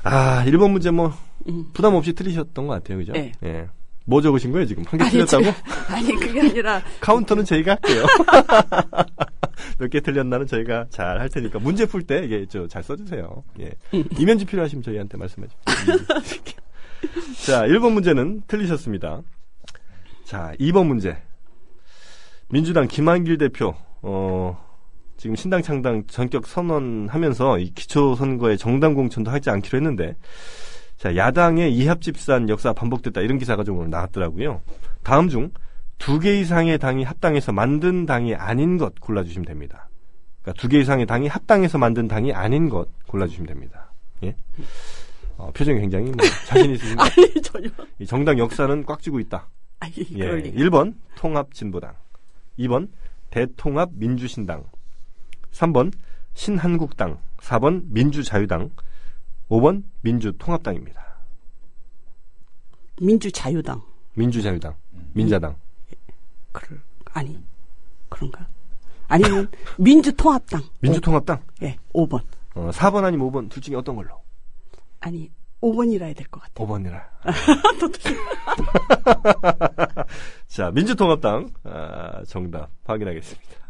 아, 0.04 0.44
1번 0.48 0.72
문제 0.72 0.90
뭐, 0.92 1.14
음. 1.48 1.66
부담 1.74 1.94
없이 1.94 2.14
틀리셨던 2.14 2.68
것 2.68 2.74
같아요. 2.74 2.98
그죠? 2.98 3.14
네. 3.14 3.32
예. 3.44 3.68
뭐 4.06 4.22
적으신 4.22 4.52
거예요, 4.52 4.66
지금? 4.66 4.84
한 4.88 5.00
개 5.00 5.10
틀렸다고? 5.10 5.44
제가- 5.46 5.94
아니, 5.94 6.14
그게 6.16 6.42
아니라, 6.42 6.82
카운터는 7.00 7.46
저희가 7.46 7.72
할게요. 7.82 8.04
몇 9.80 9.90
개 9.90 10.00
틀렸나는 10.02 10.46
저희가 10.48 10.88
잘 10.90 11.20
할 11.20 11.30
테니까. 11.30 11.60
문제 11.60 11.86
풀 11.86 12.02
때, 12.04 12.24
이게, 12.26 12.46
저, 12.50 12.68
잘 12.68 12.84
써주세요. 12.84 13.44
예. 13.62 13.72
이면지 14.20 14.44
필요하시면 14.46 14.84
저희한테 14.84 15.18
말씀하십시오. 15.18 15.60
자, 17.46 17.64
1번 17.68 17.94
문제는 17.94 18.44
틀리셨습니다. 18.48 19.22
자, 20.26 20.54
2번 20.60 20.88
문제. 20.88 21.18
민주당 22.50 22.88
김한길 22.88 23.38
대표, 23.38 23.74
어, 24.02 24.58
지금 25.18 25.36
신당 25.36 25.62
창당 25.62 26.06
전격 26.08 26.46
선언하면서 26.48 27.60
이 27.60 27.72
기초 27.74 28.16
선거에 28.16 28.58
정당 28.58 28.94
공천도 28.94 29.32
하지 29.32 29.50
않기로 29.50 29.78
했는데 29.78 30.16
자, 30.98 31.16
야당의 31.16 31.74
이합 31.74 32.02
집산 32.02 32.50
역사 32.50 32.74
반복됐다 32.74 33.22
이런 33.22 33.38
기사가 33.38 33.64
좀 33.64 33.78
오늘 33.78 33.90
나왔더라고요. 33.90 34.62
다음 35.04 35.30
중 35.30 35.52
두 36.00 36.20
개 36.20 36.38
이상의 36.40 36.80
당이 36.80 37.04
합당해서 37.06 37.54
만든 37.54 38.06
당이 38.06 38.36
아닌 38.36 38.78
것 38.78 39.00
골라주시면 39.00 39.46
됩니다. 39.46 39.88
그러니까 40.42 40.62
두 40.62 40.68
개 40.68 40.80
이상의 40.80 41.06
당이 41.06 41.28
합당해서 41.30 41.78
만든 41.78 42.08
당이 42.10 42.34
아닌 42.34 42.68
것 42.68 42.90
골라주시면 43.08 43.48
됩니다. 43.48 43.94
예? 44.24 44.36
어, 45.38 45.52
표정이 45.52 45.80
굉장히 45.80 46.12
뭐 46.12 46.26
자신 46.46 46.72
있으신가요? 46.72 47.10
아니 47.12 47.42
전혀. 47.42 47.70
이 48.00 48.06
정당 48.06 48.38
역사는 48.38 48.86
꽉 48.86 49.02
쥐고 49.02 49.20
있다. 49.20 49.48
아니 49.80 49.94
예. 50.12 50.20
그럴 50.20 50.40
리. 50.40 50.54
1번 50.54 50.96
통합진보당, 51.16 51.96
2번 52.60 52.90
대통합 53.30 53.92
민주신당, 53.94 54.64
3번 55.52 55.92
신한국당, 56.34 57.20
4번 57.38 57.84
민주자유당, 57.88 58.70
5번 59.50 59.84
민주통합당입니다. 60.02 61.02
민주자유당. 63.02 63.82
민주자유당, 64.14 64.76
민자당. 65.14 65.56
그럴 66.52 66.80
아니 67.14 67.40
그런가? 68.10 68.48
아니면 69.08 69.50
민주통합당. 69.78 70.62
민주통합당. 70.80 71.42
예, 71.64 71.78
5번. 71.94 72.22
어, 72.56 72.70
4번 72.72 73.04
아니면 73.04 73.30
5번 73.30 73.50
둘 73.50 73.62
중에 73.62 73.76
어떤 73.76 73.96
걸로? 73.96 74.23
아니 75.04 75.30
5번이라 75.62 76.04
해야 76.04 76.14
될것 76.14 76.42
같아. 76.42 76.64
5번이라. 76.64 77.02
자, 80.48 80.72
민주통합당 80.72 81.50
아, 81.64 82.24
정답 82.26 82.70
확인하겠습니다. 82.86 83.63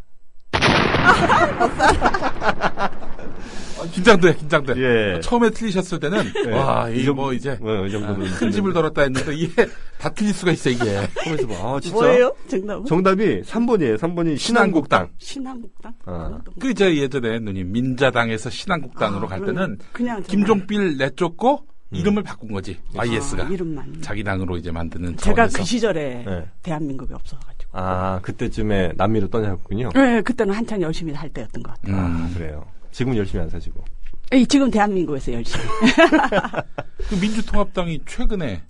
긴장돼, 3.92 4.36
긴장돼. 4.36 4.74
예. 4.78 5.20
처음에 5.20 5.50
틀리셨을 5.50 6.00
때는 6.00 6.24
예. 6.48 6.52
와, 6.52 6.90
이 6.90 6.94
이게 6.96 7.06
정도- 7.06 7.22
뭐 7.22 7.34
이제 7.34 7.52
어, 7.62 7.86
이 7.86 7.92
정도면 7.92 8.28
큰 8.32 8.50
집을 8.52 8.72
돌았다 8.74 9.02
했는데 9.02 9.36
이게 9.36 9.68
다 10.00 10.10
틀릴 10.10 10.34
수가 10.34 10.52
있어 10.54 10.70
이게. 10.70 10.84
하면서 11.18 11.48
봐. 11.48 11.54
아, 11.76 11.80
진짜. 11.82 11.96
뭐예요? 11.98 12.34
정답은? 12.48 12.86
정답이 12.86 13.42
3번이에요. 13.42 13.98
3번이 13.98 14.38
신한국당. 14.38 15.10
신한국당. 15.18 15.94
아. 16.06 16.40
그저 16.60 16.94
예전에 16.94 17.40
누님 17.40 17.72
민자당에서 17.74 18.50
신한국당으로 18.50 19.26
아, 19.26 19.30
갈 19.30 19.46
때는 19.46 19.78
그냥 19.92 20.24
정말- 20.24 20.28
김종필 20.28 20.98
내쫓고 20.98 21.66
이름을 21.92 22.24
바꾼 22.24 22.52
거지. 22.52 22.80
IS가 22.98 23.44
아, 23.46 23.50
이름만. 23.50 23.94
자기 24.02 24.24
당으로 24.24 24.58
이제 24.58 24.72
만드는 24.72 25.18
제가 25.18 25.36
차원에서. 25.36 25.58
그 25.60 25.64
시절에 25.66 26.24
네. 26.26 26.46
대한민국에 26.64 27.14
없어 27.14 27.38
가지고. 27.38 27.53
아, 27.74 28.20
그때쯤에 28.22 28.94
남미로 28.96 29.30
떠나셨군요. 29.30 29.90
네, 29.94 30.22
그때는 30.22 30.54
한참 30.54 30.82
열심히 30.82 31.12
할 31.14 31.28
때였던 31.30 31.64
것 31.64 31.74
같아요. 31.74 31.96
아, 31.96 32.06
음. 32.06 32.34
그래요. 32.36 32.66
지금은 32.92 33.18
열심히 33.18 33.44
안 33.44 33.50
사시고. 33.50 33.84
에이, 34.32 34.46
지금 34.46 34.70
대한민국에서 34.70 35.34
열심히. 35.34 35.66
그 37.10 37.16
민주통합당이 37.16 38.02
최근에 38.06 38.62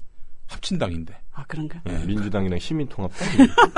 합친 0.48 0.78
당인데. 0.78 1.14
아, 1.34 1.44
그런가? 1.48 1.82
예. 1.90 2.06
민주당이랑 2.06 2.60
시민통합당. 2.60 3.28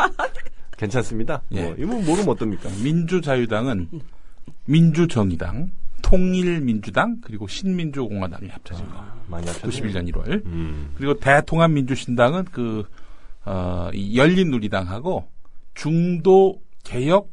괜찮습니다. 0.78 1.42
예. 1.52 1.64
뭐, 1.64 1.76
이거 1.78 1.88
모르면 1.88 2.30
어떻습니까? 2.30 2.70
민주자유당은 2.84 3.90
민주정의당, 4.66 5.72
통일민주당 6.02 7.18
그리고 7.22 7.48
신민주공화당이 7.48 8.50
합쳐진 8.50 8.88
거. 8.90 9.04
많이 9.28 9.48
합쳤네요. 9.48 9.82
91년 9.82 10.12
1월. 10.12 10.46
음. 10.46 10.92
그리고 10.96 11.20
대통합민주신당은 11.20 12.46
그 12.52 12.86
어, 13.46 13.90
이 13.94 14.18
열린우리당하고 14.18 15.28
중도 15.74 16.62
개혁 16.84 17.30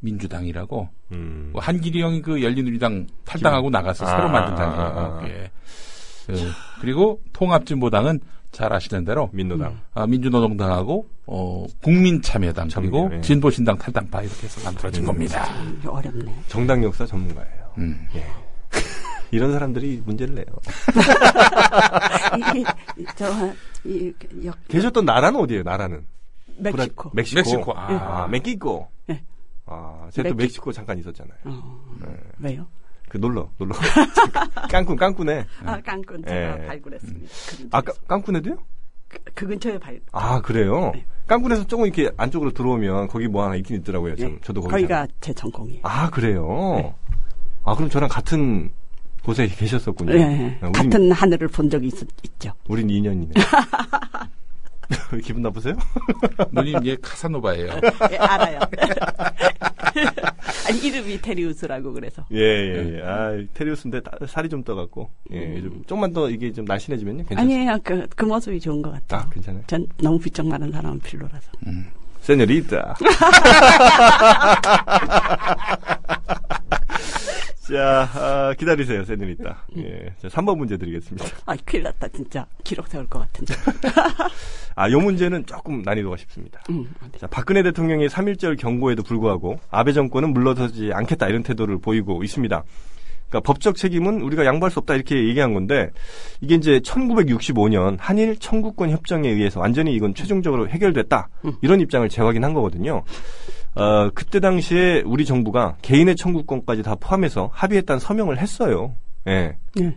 민주당이라고 0.00 0.88
음. 1.12 1.50
뭐 1.52 1.60
한길이 1.60 2.00
형이 2.00 2.22
그 2.22 2.42
열린우리당 2.42 3.06
탈당하고 3.24 3.70
나가서 3.70 4.06
아, 4.06 4.10
새로 4.10 4.28
만든 4.28 4.54
아, 4.54 4.56
당이에요. 4.56 4.82
아, 4.82 5.20
아. 5.20 5.28
예. 5.28 5.50
그, 6.26 6.50
그리고 6.80 7.20
통합진보당은 7.32 8.20
잘 8.52 8.72
아시는 8.72 9.04
대로 9.04 9.30
민노당. 9.32 9.80
아, 9.94 10.06
민주노동당하고 10.06 11.06
어, 11.26 11.66
국민참여당 11.82 12.68
그리고 12.74 13.04
참여, 13.08 13.16
예. 13.18 13.20
진보신당 13.20 13.78
탈당파 13.78 14.22
이렇게 14.22 14.44
해서 14.44 14.60
만들어진 14.64 15.02
음. 15.02 15.06
겁니다. 15.06 15.44
음, 15.62 15.80
어렵네. 15.86 16.34
정당 16.48 16.82
역사 16.82 17.06
전문가예요. 17.06 17.72
음. 17.78 18.06
이런 19.30 19.52
사람들이 19.52 20.02
문제를 20.04 20.34
내요. 20.34 20.46
저, 23.16 23.52
이, 23.84 24.12
역, 24.44 24.56
계셨던 24.68 25.04
나라는 25.04 25.40
어디예요, 25.40 25.62
나라는? 25.62 26.06
멕시코. 26.58 27.10
브라- 27.10 27.14
멕시코. 27.14 27.40
멕시코. 27.40 27.72
아, 27.78 28.22
아. 28.24 28.26
멕시코. 28.28 28.88
네. 29.06 29.22
아, 29.66 30.08
제가 30.12 30.28
또 30.30 30.34
멕시- 30.34 30.42
멕시코 30.48 30.72
잠깐 30.72 30.98
있었잖아요. 30.98 31.38
어, 31.44 31.84
네. 32.00 32.08
왜요? 32.40 32.66
그 33.08 33.16
놀러, 33.18 33.48
놀러. 33.58 33.74
깡꾼, 34.70 34.96
깡꾼에. 34.96 35.44
아, 35.64 35.80
깡꾼 35.80 36.22
제가 36.24 36.62
예. 36.62 36.66
발굴했습니다. 36.66 37.28
그. 37.28 37.68
아, 37.72 37.80
깡- 37.80 37.94
깡꾼에도요? 38.06 38.56
그, 39.08 39.18
그 39.34 39.46
근처에 39.46 39.78
발, 39.78 39.98
아, 40.12 40.40
그래요? 40.40 40.92
네. 40.94 41.04
깡꾼에서 41.26 41.66
조금 41.66 41.86
이렇게 41.86 42.10
안쪽으로 42.16 42.52
들어오면 42.52 43.08
거기 43.08 43.26
뭐 43.26 43.44
하나 43.44 43.56
있긴 43.56 43.76
있더라고요. 43.80 44.14
참. 44.16 44.32
예, 44.32 44.38
저도 44.42 44.60
거기. 44.60 44.70
거기가 44.72 45.06
제 45.20 45.32
전공이에요. 45.32 45.80
아, 45.82 46.08
그래요? 46.10 46.46
네. 46.76 46.94
아, 47.64 47.74
그럼 47.74 47.88
저랑 47.90 48.08
같은 48.08 48.70
곳에 49.30 49.46
계셨었군요. 49.46 50.12
예, 50.14 50.58
아, 50.60 50.66
우린, 50.66 50.72
같은 50.72 51.12
하늘을 51.12 51.46
본 51.48 51.70
적이 51.70 51.86
있, 51.86 51.94
있죠. 52.24 52.52
우린 52.68 52.90
인연이네. 52.90 53.32
기분 55.22 55.42
나쁘세요? 55.42 55.76
누님 56.50 56.84
얘 56.84 56.96
카사노바예요. 56.96 57.80
예, 58.10 58.16
알아요. 58.16 58.58
아니, 60.66 60.78
이름이 60.80 61.20
테리우스라고 61.22 61.92
그래서. 61.92 62.24
예, 62.32 62.38
예, 62.40 62.96
예. 62.96 63.02
아, 63.04 63.40
테리우스인데 63.54 64.00
따- 64.00 64.10
살이 64.26 64.48
좀 64.48 64.64
떠갖고. 64.64 65.08
예, 65.30 65.60
좀, 65.60 65.84
좀만 65.86 66.12
더 66.12 66.28
이게 66.28 66.52
좀 66.52 66.64
날씬해지면요. 66.64 67.24
괜찮아요. 67.24 67.44
아니에요. 67.44 67.78
그, 67.84 68.04
그 68.16 68.24
모습이 68.24 68.58
좋은 68.58 68.82
것 68.82 68.90
같아요. 68.90 69.20
아, 69.20 69.30
괜찮아요. 69.30 69.62
전 69.68 69.86
너무 69.98 70.18
비쩍 70.18 70.44
마른 70.48 70.72
사람은 70.72 70.98
별로라서. 70.98 71.52
세뇨리타. 72.22 72.96
자, 77.70 78.08
아, 78.14 78.54
기다리세요, 78.58 79.04
세뇨리타. 79.04 79.66
예. 79.78 80.12
자, 80.18 80.28
3번 80.28 80.58
문제 80.58 80.76
드리겠습니다. 80.76 81.24
아, 81.46 81.56
큰일 81.64 81.84
났다, 81.84 82.08
진짜. 82.08 82.44
기록 82.64 82.88
세울 82.88 83.06
것 83.06 83.20
같은데. 83.20 83.54
아, 84.74 84.90
요 84.90 84.98
문제는 84.98 85.46
조금 85.46 85.82
난이도가 85.82 86.16
쉽습니다. 86.16 86.60
음, 86.70 86.92
네. 87.12 87.18
자, 87.18 87.26
박근혜 87.28 87.62
대통령의 87.62 88.08
3.1절 88.08 88.58
경고에도 88.58 89.02
불구하고 89.02 89.60
아베 89.70 89.92
정권은 89.92 90.32
물러서지 90.32 90.90
않겠다 90.92 91.28
이런 91.28 91.42
태도를 91.42 91.78
보이고 91.80 92.24
있습니다. 92.24 92.64
그러니까 93.28 93.40
법적 93.46 93.76
책임은 93.76 94.22
우리가 94.22 94.44
양보할 94.44 94.72
수 94.72 94.80
없다 94.80 94.96
이렇게 94.96 95.28
얘기한 95.28 95.54
건데 95.54 95.90
이게 96.40 96.56
이제 96.56 96.80
1965년 96.80 97.96
한일 98.00 98.36
청구권 98.36 98.90
협정에 98.90 99.28
의해서 99.28 99.60
완전히 99.60 99.94
이건 99.94 100.14
최종적으로 100.14 100.68
해결됐다 100.68 101.28
이런 101.62 101.80
입장을 101.80 102.08
재확인한 102.08 102.54
거거든요. 102.54 103.04
어, 103.74 104.10
그때 104.14 104.40
당시에 104.40 105.02
우리 105.06 105.24
정부가 105.24 105.76
개인의 105.82 106.16
청구권까지 106.16 106.82
다 106.82 106.94
포함해서 106.96 107.50
합의했다는 107.52 108.00
서명을 108.00 108.38
했어요. 108.38 108.96
예. 109.28 109.56
예. 109.80 109.96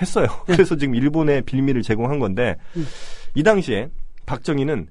했어요. 0.00 0.26
그래서 0.46 0.76
지금 0.76 0.94
일본에 0.94 1.40
빌미를 1.42 1.82
제공한 1.82 2.18
건데 2.18 2.56
이 3.34 3.42
당시에 3.42 3.88
박정희는 4.26 4.88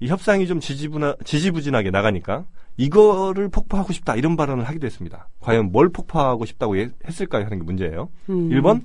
이 0.00 0.08
협상이 0.08 0.46
좀 0.46 0.60
지지부나, 0.60 1.16
지지부진하게 1.24 1.90
나가니까 1.90 2.44
이거를 2.76 3.48
폭파하고 3.48 3.92
싶다 3.92 4.16
이런 4.16 4.36
발언을 4.36 4.64
하기도 4.64 4.86
했습니다. 4.86 5.28
과연 5.40 5.70
뭘 5.72 5.88
폭파하고 5.90 6.44
싶다고 6.46 6.78
예- 6.78 6.90
했을까요 7.06 7.44
하는 7.44 7.58
게 7.58 7.64
문제예요. 7.64 8.08
음. 8.30 8.48
1번 8.50 8.82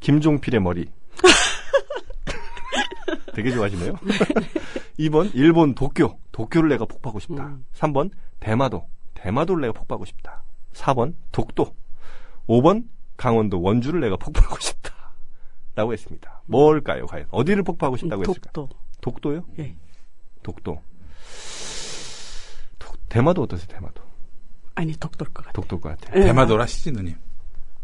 김종필의 0.00 0.60
머리. 0.60 0.86
되게 3.34 3.50
좋아하시네요. 3.52 3.94
2번 4.98 5.30
일본 5.34 5.74
도쿄. 5.74 6.18
도쿄를 6.32 6.68
내가 6.68 6.84
폭파하고 6.84 7.18
싶다. 7.20 7.46
음. 7.46 7.64
3번 7.74 8.10
대마도. 8.40 8.86
대마도를 9.14 9.62
내가 9.62 9.72
폭파하고 9.72 10.04
싶다. 10.04 10.42
4번 10.72 11.14
독도. 11.32 11.74
5번 12.48 12.86
강원도 13.16 13.60
원주를 13.60 14.00
내가 14.00 14.16
폭파하고 14.16 14.58
싶다. 14.60 14.90
라고 15.74 15.92
했습니다. 15.92 16.42
뭘까요, 16.46 17.06
과연? 17.06 17.26
어디를 17.30 17.62
폭파하고 17.62 17.96
싶다고 17.96 18.22
했을까요? 18.22 18.52
독도. 18.52 18.68
독도요? 19.00 19.44
예. 19.58 19.76
독도. 20.42 20.82
독- 22.78 23.08
대마도 23.08 23.42
어떠세요, 23.42 23.66
대마도? 23.68 24.02
아니, 24.74 24.92
독도일 24.94 25.30
것 25.32 25.44
같아. 25.44 25.52
독도일 25.52 25.80
것 25.80 25.88
같아요. 26.00 26.20
예. 26.20 26.26
대마도라시지 26.26 26.92
누님. 26.92 27.16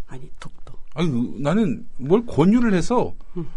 아니, 0.08 0.30
독도. 0.40 0.65
아니 0.96 1.34
나는 1.40 1.84
뭘 1.98 2.24
권유를 2.26 2.72
해서 2.74 3.12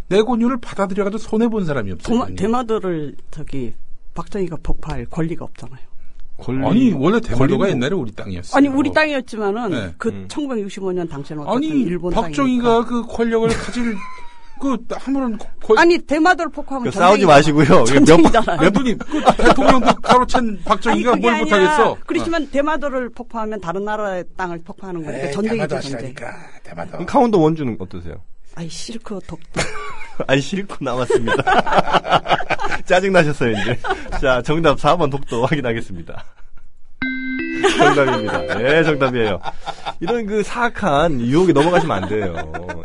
내 0.07 0.21
권유를 0.21 0.57
받아들여가지고 0.59 1.17
손해 1.19 1.47
본 1.47 1.65
사람이 1.65 1.91
없어요. 1.93 2.27
대마도를 2.35 3.15
저기 3.31 3.73
박정희가 4.13 4.57
폭파할 4.61 5.05
권리가 5.05 5.45
없잖아요. 5.45 5.79
권리- 6.37 6.65
아니 6.67 6.91
원래 6.93 7.19
대마도가 7.19 7.65
권리는- 7.65 7.69
옛날에 7.71 7.95
우리 7.95 8.11
땅이었어요. 8.11 8.57
아니 8.57 8.67
우리 8.67 8.91
땅이었지만은 8.91 9.69
네. 9.71 9.93
그 9.97 10.09
음. 10.09 10.25
1965년 10.29 11.09
당시에는 11.09 11.45
어쨌든 11.47 11.69
아니 11.71 11.81
일본 11.81 12.13
박정희가 12.13 12.63
땅이니까. 12.63 12.85
그 12.85 13.07
권력을 13.07 13.47
가질 13.49 13.95
그 14.61 14.75
아무런 15.07 15.37
거의 15.63 15.79
아니 15.79 15.97
대마도를 15.97 16.51
폭파하면 16.51 16.91
그 16.91 16.97
싸우지. 16.97 17.25
마시고요. 17.25 17.65
몇 17.65 17.75
번- 17.77 17.85
전쟁이잖아요. 17.85 18.59
아, 18.59 18.69
누님 18.69 18.97
그 18.97 19.21
대통령도 19.37 19.85
가로챈 20.03 20.35
아니, 20.37 20.59
박정희가 20.63 21.11
그게 21.11 21.21
뭘 21.21 21.33
아니라 21.35 21.59
못하겠어? 21.59 21.97
그렇지만 22.05 22.49
대마도를 22.49 23.09
폭파하면 23.11 23.61
다른 23.61 23.85
나라의 23.85 24.25
땅을 24.35 24.61
폭파하는 24.65 25.03
거니까 25.05 25.27
에이, 25.27 25.31
전쟁이죠 25.31 25.79
전쟁. 25.79 26.13
대마도. 26.69 26.91
그럼 26.91 27.05
강원도 27.05 27.41
원주는 27.41 27.75
어떠세요? 27.79 28.15
아이 28.55 28.69
싫고 28.69 29.19
덥. 29.21 29.39
아니 30.27 30.41
싫고 30.41 30.83
나왔습니다. 30.83 31.35
짜증 32.85 33.13
나셨어요 33.13 33.51
이제. 33.51 33.79
자 34.21 34.41
정답 34.41 34.77
4번 34.77 35.09
독도 35.11 35.45
확인하겠습니다. 35.45 36.23
정답입니다. 37.77 38.55
네 38.57 38.83
정답이에요. 38.83 39.39
이런 40.01 40.25
그 40.25 40.43
사악한 40.43 41.21
유혹에 41.21 41.53
넘어가시면 41.53 42.03
안 42.03 42.09
돼요. 42.09 42.35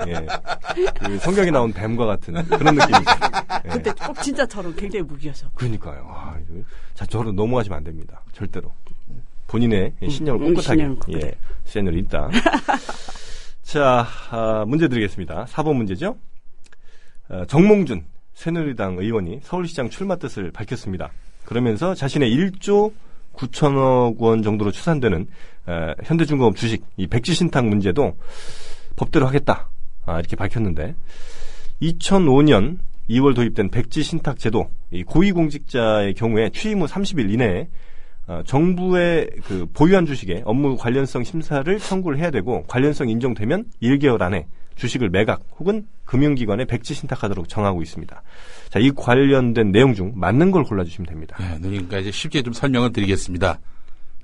예. 0.06 0.26
그 1.00 1.18
성경에 1.18 1.50
나온 1.50 1.72
뱀과 1.72 2.06
같은 2.06 2.34
그런 2.44 2.74
느낌이죠. 2.74 3.10
예. 3.64 3.68
근데 3.68 3.92
꼭 3.92 4.20
진짜처럼 4.22 4.74
굉장히 4.76 5.04
무기여서. 5.04 5.48
그러니까요. 5.54 6.06
아, 6.08 6.36
이거, 6.42 6.60
자, 6.94 7.06
저로 7.06 7.32
넘어가시면 7.32 7.78
안 7.78 7.84
됩니다. 7.84 8.20
절대로. 8.32 8.72
본인의 9.46 9.92
신념을 10.08 10.40
음, 10.48 10.54
꿋꿋하게 10.54 10.78
신념을 10.80 10.98
꿋꿋하게. 10.98 11.26
예, 11.26 11.32
세뇌를 11.64 11.98
있다. 12.00 12.28
자, 13.74 14.06
아, 14.30 14.64
문제 14.68 14.86
드리겠습니다. 14.86 15.46
4번 15.46 15.74
문제죠. 15.74 16.16
어, 17.28 17.44
정몽준 17.46 18.04
새누리당 18.32 18.98
의원이 19.00 19.40
서울시장 19.42 19.90
출마 19.90 20.14
뜻을 20.14 20.52
밝혔습니다. 20.52 21.10
그러면서 21.44 21.92
자신의 21.92 22.30
1조 22.36 22.92
9천억 23.32 24.16
원 24.18 24.44
정도로 24.44 24.70
추산되는 24.70 25.26
어, 25.66 25.92
현대중공업 26.04 26.54
주식 26.54 26.84
이 26.96 27.08
백지신탁 27.08 27.66
문제도 27.66 28.16
법대로 28.94 29.26
하겠다 29.26 29.68
아, 30.06 30.20
이렇게 30.20 30.36
밝혔는데 30.36 30.94
2005년 31.82 32.78
2월 33.10 33.34
도입된 33.34 33.70
백지신탁 33.70 34.38
제도 34.38 34.68
이 34.92 35.02
고위공직자의 35.02 36.14
경우에 36.14 36.50
취임 36.50 36.80
후 36.80 36.86
30일 36.86 37.32
이내에 37.32 37.66
어, 38.26 38.42
정부의 38.46 39.28
그 39.44 39.66
보유한 39.72 40.06
주식의 40.06 40.42
업무 40.46 40.76
관련성 40.76 41.24
심사를 41.24 41.78
청구를 41.78 42.18
해야 42.18 42.30
되고 42.30 42.64
관련성 42.66 43.08
인정되면 43.10 43.66
1개월 43.82 44.22
안에 44.22 44.46
주식을 44.76 45.10
매각 45.10 45.42
혹은 45.58 45.86
금융기관에 46.04 46.64
백지 46.64 46.94
신탁하도록 46.94 47.48
정하고 47.48 47.82
있습니다. 47.82 48.22
자, 48.70 48.78
이 48.78 48.90
관련된 48.90 49.72
내용 49.72 49.94
중 49.94 50.12
맞는 50.16 50.50
걸 50.50 50.64
골라주시면 50.64 51.06
됩니다. 51.06 51.36
네, 51.38 51.58
그러니까 51.60 51.98
이제 51.98 52.10
쉽게 52.10 52.42
좀 52.42 52.52
설명을 52.52 52.92
드리겠습니다. 52.92 53.58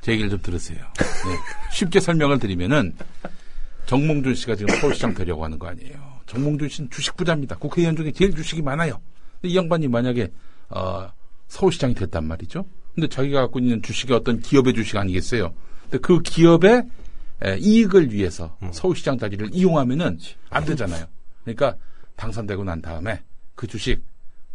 제 0.01 0.13
얘기를 0.13 0.31
좀 0.31 0.41
들으세요. 0.43 0.79
네, 0.79 1.37
쉽게 1.73 2.01
설명을 2.01 2.39
드리면은 2.39 2.95
정몽준 3.87 4.35
씨가 4.35 4.57
지금 4.57 4.75
서울시장 4.77 5.15
되려고 5.15 5.45
하는 5.45 5.59
거 5.59 5.69
아니에요. 5.69 5.95
정몽준 6.27 6.69
씨는 6.69 6.91
주식 6.91 7.17
부자입니다. 7.17 7.57
국회의원 7.57 7.97
중에 7.97 8.13
제일 8.13 8.35
주식이 8.35 8.63
많아요. 8.63 9.01
이 9.43 9.57
양반이 9.57 9.89
만약에 9.89 10.29
어, 10.71 11.09
서울시장이 11.49 11.95
됐단 11.95 12.25
말이죠. 12.25 12.65
근데 13.01 13.09
자기가 13.09 13.41
갖고 13.41 13.59
있는 13.59 13.81
주식이 13.81 14.13
어떤 14.13 14.41
기업의 14.41 14.75
주식 14.75 14.99
아니겠어요. 14.99 15.55
근데 15.85 15.99
그 15.99 16.21
기업의 16.21 16.85
에, 17.43 17.57
이익을 17.57 18.13
위해서 18.13 18.55
서울시장 18.73 19.17
자리를 19.17 19.49
이용하면은 19.53 20.19
안 20.51 20.65
되잖아요. 20.67 21.07
그러니까 21.45 21.77
당선되고 22.17 22.63
난 22.65 22.83
다음에 22.83 23.23
그 23.55 23.67
주식 23.67 24.05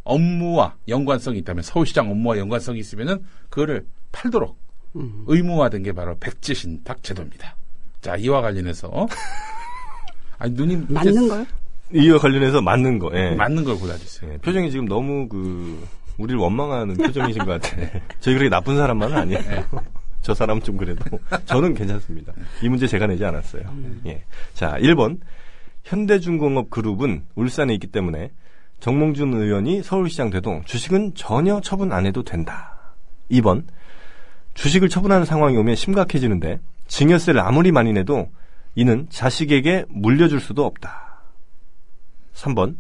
업무와 0.04 0.76
연관성이 0.88 1.40
있다면 1.40 1.64
서울시장 1.64 2.12
업무와 2.12 2.38
연관성이 2.38 2.80
있으면은 2.80 3.24
그거를 3.50 3.88
팔도록 4.12 4.56
의무화된 5.26 5.82
게 5.82 5.92
바로 5.92 6.16
백지신탁 6.20 7.02
제도입니다. 7.02 7.56
자 8.02 8.16
이와 8.16 8.42
관련해서 8.42 9.08
아니 10.38 10.54
누님 10.54 10.86
맞는 10.90 11.28
거요? 11.28 11.48
이와 11.92 12.20
관련해서 12.20 12.62
맞는 12.62 13.00
거. 13.00 13.10
예. 13.16 13.34
맞는 13.34 13.64
걸 13.64 13.80
골라주세요. 13.80 14.34
예, 14.34 14.38
표정이 14.38 14.70
지금 14.70 14.86
너무 14.88 15.28
그 15.28 15.84
우리를 16.18 16.40
원망하는 16.40 16.96
표정이신 16.96 17.46
것 17.46 17.62
같아. 17.62 17.78
저희 18.20 18.36
그렇게 18.36 18.50
나쁜 18.50 18.78
사람만은 18.78 19.18
아니에요. 19.18 19.42
저 20.22 20.34
사람은 20.34 20.64
좀 20.64 20.78
그래도 20.78 21.04
저는 21.46 21.76
괜찮습니다. 21.76 22.34
이 22.64 22.70
문제 22.70 22.88
제가 22.88 23.06
내지 23.08 23.24
않았어요. 23.26 23.64
예. 24.08 24.24
자, 24.54 24.76
1번 24.80 25.20
현대중공업 25.84 26.70
그룹은 26.72 27.26
울산에 27.36 27.74
있기 27.76 27.88
때문에 27.88 28.32
정몽준 28.80 29.34
의원이 29.34 29.84
서울시장 29.84 30.32
돼도 30.32 30.64
주식은 30.66 31.14
전혀 31.16 31.62
처분 31.62 31.92
안 31.94 32.06
해도 32.06 32.24
된다. 32.24 32.76
2번 33.32 33.66
주식을 34.56 34.90
처분하는 34.90 35.26
상황이 35.26 35.56
오면 35.58 35.76
심각해지는데 35.76 36.60
증여세를 36.88 37.40
아무리 37.42 37.72
많이 37.72 37.94
내도 37.94 38.30
이는 38.74 39.08
자식에게 39.10 39.86
물려줄 39.90 40.40
수도 40.40 40.66
없다. 40.66 41.22
3번 42.34 42.76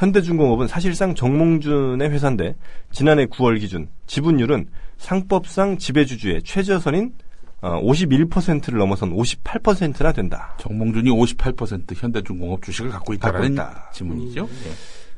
현대중공업은 0.00 0.66
사실상 0.66 1.14
정몽준의 1.14 2.08
회사인데 2.08 2.56
지난해 2.90 3.26
9월 3.26 3.60
기준 3.60 3.88
지분율은 4.06 4.68
상법상 4.96 5.76
지배주주의 5.76 6.42
최저선인 6.42 7.12
51%를 7.60 8.78
넘어선 8.78 9.14
58%나 9.14 10.12
된다. 10.12 10.54
정몽준이 10.58 11.10
58% 11.10 11.94
현대중공업 11.94 12.62
주식을 12.62 12.90
갖고 12.90 13.12
있다라는 13.12 13.54
갖고 13.54 13.72
있다. 13.72 13.90
지문이죠. 13.92 14.48
예. 14.50 14.70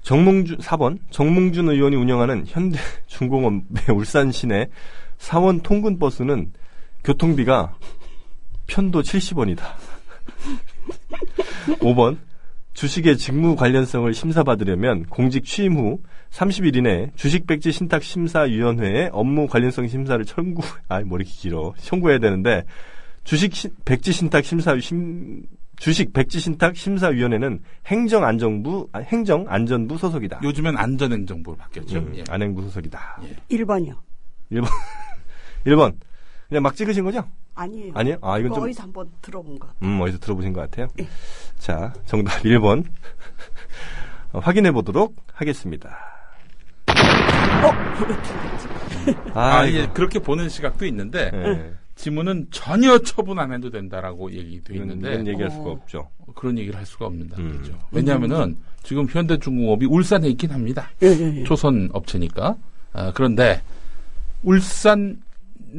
정몽준 0.03 0.59
4번 0.59 0.99
정몽준 1.11 1.69
의원이 1.69 1.95
운영하는 1.95 2.45
현대중공업의 2.49 3.85
울산 3.95 4.33
시내 4.33 4.69
사원 5.19 5.61
통근 5.61 6.01
버스는 6.01 6.51
교통비가 7.05 7.77
편도 8.67 9.03
70원이다. 9.03 9.63
5번 11.79 12.19
주식의 12.73 13.19
직무 13.19 13.55
관련성을 13.57 14.13
심사받으려면 14.15 15.05
공직 15.05 15.45
취임 15.45 15.77
후 15.77 16.01
30일 16.31 16.77
이내에 16.77 17.11
주식백지 17.17 17.71
신탁 17.73 18.03
심사위원회에 18.03 19.11
업무 19.13 19.47
관련성 19.47 19.89
심사를 19.89 20.25
청구 20.25 20.63
아이 20.89 21.05
뭐 21.05 21.19
이렇게 21.19 21.31
길어 21.33 21.75
청구해야 21.79 22.19
되는데 22.19 22.65
주식 23.25 23.55
시- 23.55 23.69
백지 23.85 24.13
신탁 24.13 24.45
심사 24.45 24.79
심 24.81 25.43
주식 25.77 26.13
백지 26.13 26.41
신탁 26.41 26.77
심사위원회는 26.77 27.61
행정안전부 27.87 28.89
아, 28.93 29.01
행정안전부 29.01 29.99
소속이다. 29.99 30.41
요즘엔 30.43 30.77
안전행정부로 30.77 31.57
바뀌었죠. 31.57 31.99
음, 31.99 32.13
예. 32.17 32.25
안행부 32.29 32.63
소속이다. 32.63 33.21
1번이요. 33.51 33.95
1번 34.53 34.67
1번 35.67 35.95
그냥 36.49 36.63
막 36.63 36.75
찍으신 36.77 37.05
거죠? 37.05 37.25
아니에요. 37.55 37.93
아니에요? 37.95 38.17
아 38.23 38.39
이건 38.39 38.55
좀 38.55 38.65
어디서 38.65 38.83
한번 38.83 39.11
들어본 39.21 39.59
것. 39.59 39.69
음, 39.83 40.01
어디서 40.01 40.19
들어보신 40.19 40.53
것 40.53 40.61
같아요. 40.63 40.89
예. 41.01 41.07
자, 41.59 41.93
정답 42.07 42.43
1번. 42.43 42.85
어, 44.33 44.39
확인해 44.39 44.73
보도록 44.73 45.17
하겠습니다. 45.33 45.97
아, 49.35 49.59
아, 49.59 49.67
이거. 49.67 49.79
예, 49.79 49.87
그렇게 49.89 50.19
보는 50.19 50.49
시각도 50.49 50.87
있는데 50.87 51.31
예. 51.35 51.73
지문은 51.95 52.49
전혀 52.51 52.99
처분 52.99 53.39
안 53.39 53.53
해도 53.53 53.71
된다라고 53.71 54.33
얘기돼 54.33 54.75
이런, 54.75 54.91
있는데 54.91 55.15
이런 55.15 55.27
얘기할 55.27 55.51
수가 55.51 55.65
어. 55.65 55.73
없죠. 55.73 56.09
그런 56.35 56.59
얘기를 56.59 56.79
할 56.79 56.87
수가 56.87 57.07
없는다는 57.07 57.51
음. 57.51 57.57
거죠. 57.59 57.79
왜냐하면은 57.91 58.57
지금 58.83 59.07
현대중공업이 59.09 59.87
울산에 59.87 60.29
있긴 60.29 60.51
합니다. 60.51 60.91
예, 61.03 61.09
예, 61.09 61.41
예. 61.41 61.45
조선 61.45 61.91
업체니까. 61.93 62.57
아, 62.95 63.13
그런데 63.15 63.61
울산 64.43 65.21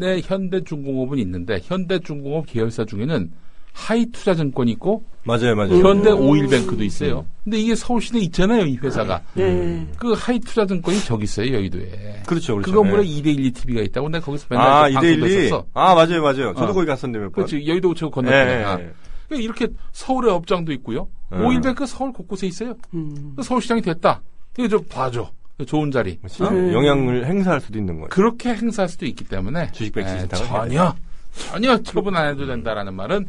에 0.02 0.22
현대중공업은 0.24 1.18
있는데 1.20 1.60
현대중공업 1.64 2.46
계열사 2.48 2.86
중에는 2.86 3.32
하이투자증권이 3.74 4.72
있고 4.74 5.04
맞아요, 5.24 5.56
맞아요. 5.56 5.76
현대 5.78 6.12
오일뱅크도 6.12 6.84
있어요. 6.84 7.26
근데 7.44 7.58
이게 7.60 7.76
서울시내 7.76 8.20
있잖아요, 8.22 8.66
이 8.66 8.78
회사가. 8.78 9.22
예, 9.38 9.44
예. 9.44 9.88
그 9.98 10.14
하이투자증권이 10.14 11.00
저기 11.06 11.24
있어요, 11.24 11.54
여의도에. 11.54 12.24
그렇죠, 12.28 12.56
그렇죠. 12.56 12.72
그건 12.72 12.90
뭐래 12.90 13.04
예. 13.04 13.10
2대1 13.22 13.54
TV가 13.56 13.82
있다고 13.82 14.10
내가 14.10 14.26
거기서 14.26 14.46
맨날 14.50 14.68
아, 14.68 14.88
그 14.88 14.94
방송도 14.94 15.26
2대1이. 15.26 15.38
했었어. 15.38 15.66
아, 15.74 15.96
맞아요, 15.96 16.22
맞아요. 16.22 16.54
저도 16.54 16.72
어. 16.72 16.74
거기 16.74 16.86
갔었는데 16.86 17.20
몇 17.20 17.32
번. 17.32 17.46
그렇지, 17.46 17.68
여의도 17.68 17.90
우체국 17.90 18.12
예, 18.12 18.16
건너편에. 18.16 18.60
예, 18.60 18.64
아. 18.64 18.72
예. 18.80 18.92
그러니까 19.28 19.44
이렇게 19.44 19.68
서울에 19.92 20.32
업장도 20.32 20.72
있고요. 20.74 21.08
음. 21.32 21.46
오일뱅크 21.46 21.86
서울 21.88 22.12
곳곳에 22.14 22.46
있어요. 22.48 22.76
음. 22.94 23.36
서울시장이 23.42 23.82
됐다. 23.82 24.22
이거 24.58 24.68
좀 24.68 24.84
봐줘. 24.88 25.32
좋은 25.68 25.92
자리. 25.92 26.20
진짜 26.28 26.52
음. 26.52 26.74
영향을 26.74 27.26
행사할 27.26 27.62
수도 27.62 27.78
있는 27.78 27.96
거예요. 27.96 28.10
그렇게 28.10 28.54
행사할 28.54 28.90
수도 28.90 29.06
있기 29.06 29.24
때문에 29.26 29.72
주식 29.72 29.94
백지 29.94 30.14
에, 30.14 30.28
전혀 30.30 30.94
전혀 31.36 31.78
처분 31.84 32.16
안 32.16 32.30
해도 32.30 32.46
된다라는 32.46 32.94
말은 32.94 33.28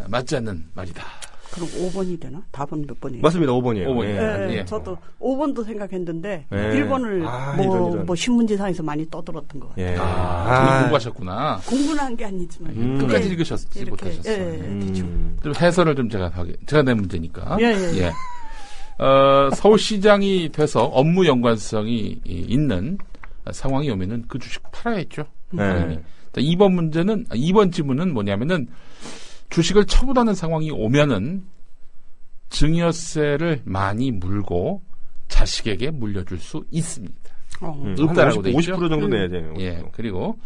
에, 0.00 0.04
맞지 0.08 0.36
않는 0.36 0.64
말이다. 0.74 1.02
그럼 1.52 1.68
5번이 1.68 2.20
되나? 2.20 2.42
답은 2.50 2.84
몇 2.84 2.98
번이에요? 3.00 3.22
맞습니다, 3.22 3.52
5번이에요. 3.52 3.86
5번. 3.86 4.04
예, 4.06 4.56
예. 4.58 4.64
저도 4.64 4.98
5번도 5.20 5.64
생각했는데 5.64 6.46
예. 6.50 6.56
1번을 6.56 7.24
아, 7.26 7.52
뭐, 7.56 7.64
이런, 7.64 7.92
이런. 7.92 8.06
뭐 8.06 8.16
신문지상에서 8.16 8.82
많이 8.82 9.08
떠들었던 9.08 9.60
것 9.60 9.68
같아요. 9.68 9.86
예. 9.86 9.96
아, 9.96 10.02
아. 10.48 10.80
공부하셨구나. 10.80 11.60
공부는 11.66 11.98
한 12.02 12.16
게 12.16 12.24
아니지만 12.24 12.72
음. 12.72 12.98
끝까지 12.98 13.28
예, 13.28 13.30
읽으셨지 13.32 13.68
이렇게, 13.78 13.90
못하셨어요. 13.90 14.34
예, 14.34 14.38
예, 14.54 14.60
음. 14.62 14.80
대충. 14.80 15.36
좀 15.44 15.52
해설을 15.60 15.94
좀 15.94 16.08
제가 16.10 16.28
하게 16.34 16.56
제가 16.66 16.82
낸 16.82 16.96
문제니까. 16.96 17.56
예, 17.60 17.66
예, 17.66 17.98
예. 17.98 18.12
어, 18.98 19.50
서울시장이 19.54 20.50
돼서 20.50 20.84
업무 20.84 21.26
연관성이 21.26 22.20
이- 22.24 22.46
있는 22.48 22.96
상황이 23.52 23.90
오면은 23.90 24.24
그 24.28 24.38
주식 24.38 24.62
팔아야겠죠. 24.72 25.24
당연히. 25.56 25.96
네. 25.96 26.02
자, 26.32 26.40
2번 26.40 26.72
문제는 26.72 27.26
아, 27.28 27.34
2번 27.34 27.72
질문은 27.72 28.12
뭐냐면은 28.14 28.66
주식을 29.50 29.84
처분하는 29.86 30.34
상황이 30.34 30.70
오면은 30.70 31.44
증여세를 32.50 33.62
많이 33.64 34.10
물고 34.10 34.82
자식에게 35.28 35.90
물려줄 35.90 36.38
수 36.38 36.64
있습니다. 36.70 37.14
어. 37.60 37.82
음, 37.84 37.94
없다라고 37.98 38.36
한돼 38.36 38.52
50%, 38.52 38.60
있죠? 38.60 38.76
50% 38.76 38.88
정도 38.88 39.08
내야 39.08 39.28
돼요. 39.28 39.54
예, 39.58 39.82
그리고 39.92 40.38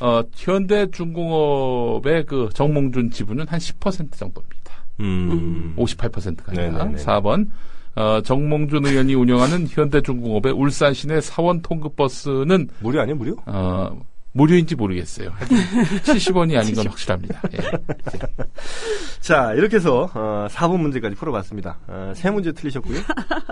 어, 0.00 0.22
현대중공업의 0.34 2.26
그 2.26 2.48
정몽준 2.54 3.10
지분은 3.10 3.46
한 3.48 3.58
10% 3.58 4.12
정도입니다. 4.12 4.84
음. 5.00 5.74
58%가 5.76 6.52
아니라 6.52 6.84
네네네. 6.84 7.02
4번 7.02 7.48
어, 7.96 8.20
정몽준 8.22 8.86
의원이 8.86 9.14
운영하는 9.14 9.66
현대중공업의 9.68 10.52
울산 10.52 10.94
시내 10.94 11.20
사원 11.20 11.60
통급버스는 11.62 12.68
무료 12.80 13.00
아니에요, 13.00 13.16
무료? 13.16 13.36
어, 13.46 14.00
무료인지 14.32 14.76
모르겠어요. 14.76 15.32
70원이 16.04 16.58
아닌 16.58 16.74
건 16.74 16.86
확실합니다. 16.86 17.42
예. 17.52 17.58
자, 19.20 19.52
이렇게 19.54 19.76
해서 19.76 20.08
어, 20.14 20.46
4번 20.48 20.80
문제까지 20.80 21.16
풀어봤습니다. 21.16 21.78
어, 21.88 22.12
세 22.14 22.30
문제 22.30 22.52
틀리셨고요. 22.52 23.00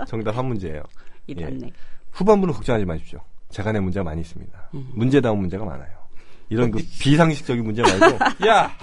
정답 0.07 0.37
한 0.37 0.45
문제예요. 0.45 0.83
이랬네. 1.27 1.71
후반부는 2.11 2.53
걱정하지 2.53 2.85
마십시오. 2.85 3.19
제가 3.49 3.71
낸 3.71 3.83
문제가 3.83 4.03
많이 4.03 4.21
있습니다. 4.21 4.69
음. 4.73 4.89
문제 4.93 5.19
다운 5.21 5.39
문제가 5.39 5.65
많아요. 5.65 5.98
이런 6.49 6.71
그 6.71 6.79
비상식적인 6.99 7.63
문제 7.63 7.81
말고. 7.81 8.17
야, 8.47 8.71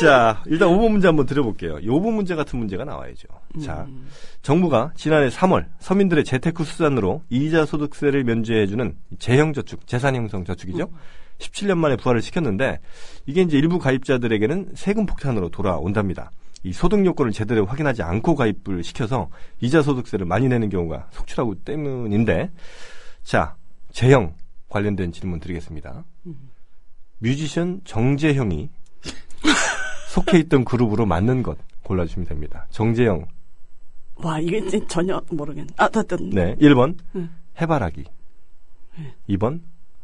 자, 0.00 0.42
일단 0.46 0.68
5번 0.68 0.90
문제 0.90 1.06
한번 1.06 1.26
드려볼게요. 1.26 1.76
5번 1.76 2.14
문제 2.14 2.34
같은 2.34 2.58
문제가 2.58 2.84
나와야죠. 2.84 3.28
자, 3.62 3.84
음. 3.88 4.06
정부가 4.42 4.92
지난해 4.96 5.28
3월 5.28 5.66
서민들의 5.78 6.24
재테크 6.24 6.64
수단으로 6.64 7.22
이자 7.30 7.64
소득세를 7.64 8.24
면제해주는 8.24 8.96
재형저축, 9.18 9.86
재산형성 9.86 10.44
저축이죠. 10.44 10.88
17년 11.38 11.78
만에 11.78 11.96
부활을 11.96 12.22
시켰는데 12.22 12.80
이게 13.26 13.42
이제 13.42 13.58
일부 13.58 13.78
가입자들에게는 13.78 14.72
세금 14.74 15.06
폭탄으로 15.06 15.48
돌아온답니다. 15.50 16.30
이 16.62 16.72
소득 16.72 17.04
요건을 17.04 17.32
제대로 17.32 17.66
확인하지 17.66 18.02
않고 18.02 18.34
가입을 18.34 18.82
시켜서 18.82 19.28
이자 19.60 19.82
소득세를 19.82 20.24
많이 20.26 20.48
내는 20.48 20.70
경우가 20.70 21.08
속출하고 21.10 21.56
때문인데 21.56 22.50
자 23.22 23.54
재형 23.92 24.34
관련된 24.74 25.12
질문 25.12 25.38
드리겠습니다. 25.38 26.04
뮤지션 27.18 27.80
정재형이 27.84 28.70
속해 30.08 30.38
있던 30.40 30.64
그룹으로 30.64 31.06
맞는 31.06 31.44
것 31.44 31.56
골라주시면 31.84 32.26
됩니다. 32.26 32.66
정재형 32.70 33.24
와, 34.16 34.40
이게 34.40 34.60
전혀 34.88 35.22
모르겠네. 35.30 35.68
아, 35.76 35.88
더, 35.88 36.02
더. 36.02 36.16
네 36.16 36.56
1번 36.56 36.98
응. 37.14 37.30
해바라기 37.60 38.04
2번 39.28 39.60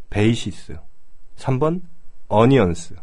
베이시스 0.09 0.77
3번 1.37 1.83
어니언스 2.29 2.95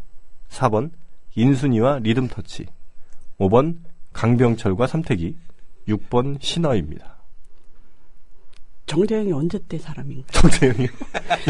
4번 0.48 0.90
인순이와 1.34 1.98
리듬터치 1.98 2.66
5번 3.38 3.76
강병철과 4.14 4.86
삼태기 4.86 5.36
6번 5.86 6.40
신화입니다. 6.40 7.17
정재영이 8.88 9.32
언제 9.32 9.58
때 9.68 9.78
사람인가? 9.78 10.26
정재형이요? 10.32 10.88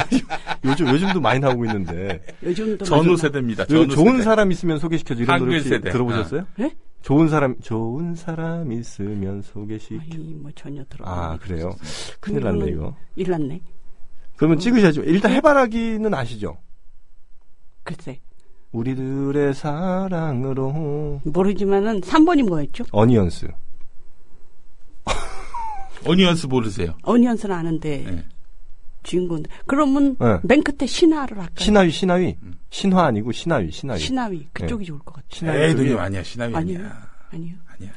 요즘 0.67 0.89
요즘도 0.89 1.21
많이 1.21 1.39
나오고 1.41 1.65
있는데 1.67 2.23
요즘도 2.43 2.85
전후 2.85 3.17
세대입니다. 3.17 3.63
요 3.63 3.67
전후 3.67 3.89
좋은 3.95 4.13
세대. 4.13 4.23
사람 4.25 4.53
있으면 4.53 4.79
소개시켜줘 4.79 5.23
이런 5.23 5.39
노래 5.39 5.55
혹시 5.57 5.69
세대. 5.71 5.91
들어보셨어요? 5.91 6.45
예? 6.61 6.71
좋은 7.03 7.29
사람 7.29 7.57
좋은 7.61 8.15
사람 8.17 8.73
있으면 8.73 9.41
소개시켜 9.43 10.03
아니, 10.03 10.35
뭐 10.35 10.51
전혀 10.55 10.85
들어. 10.89 11.07
아 11.07 11.39
그래요? 11.39 11.75
큰일 12.21 12.43
났네 12.43 12.67
이거 12.73 12.95
일 13.17 13.31
났네. 13.31 13.61
그러면 14.37 14.59
찍으셔야죠 14.59 15.03
일단 15.05 15.33
해바라기는 15.33 16.13
아시죠? 16.13 16.59
글쎄. 17.85 18.21
우리들의 18.73 19.55
사랑으로 19.55 21.23
모르지만은 21.25 22.01
3번이 22.03 22.47
뭐였죠? 22.47 22.85
어니언스 22.93 23.49
어니언스 26.07 26.47
모르세요? 26.47 26.95
어니언스는 27.03 27.55
아는데 27.55 28.05
네. 28.07 28.25
주인공. 29.03 29.43
그러면 29.67 30.17
네. 30.19 30.39
맨 30.43 30.63
끝에 30.63 30.87
신화를 30.87 31.39
할까요? 31.39 31.55
신하위 31.57 31.91
신하위 31.91 32.37
신화 32.71 33.07
아니고 33.07 33.33
신하위 33.33 33.71
신하위 33.71 34.01
신화위. 34.01 34.49
그쪽이 34.53 34.85
좋을 34.85 34.99
것 35.01 35.15
같아요. 35.15 35.29
신하위 35.31 35.63
에이, 35.65 35.75
누님 35.75 35.99
아니야. 35.99 36.23
아니에요. 36.39 36.57
아니야. 36.57 37.09
아니요. 37.31 37.55
아니야. 37.79 37.91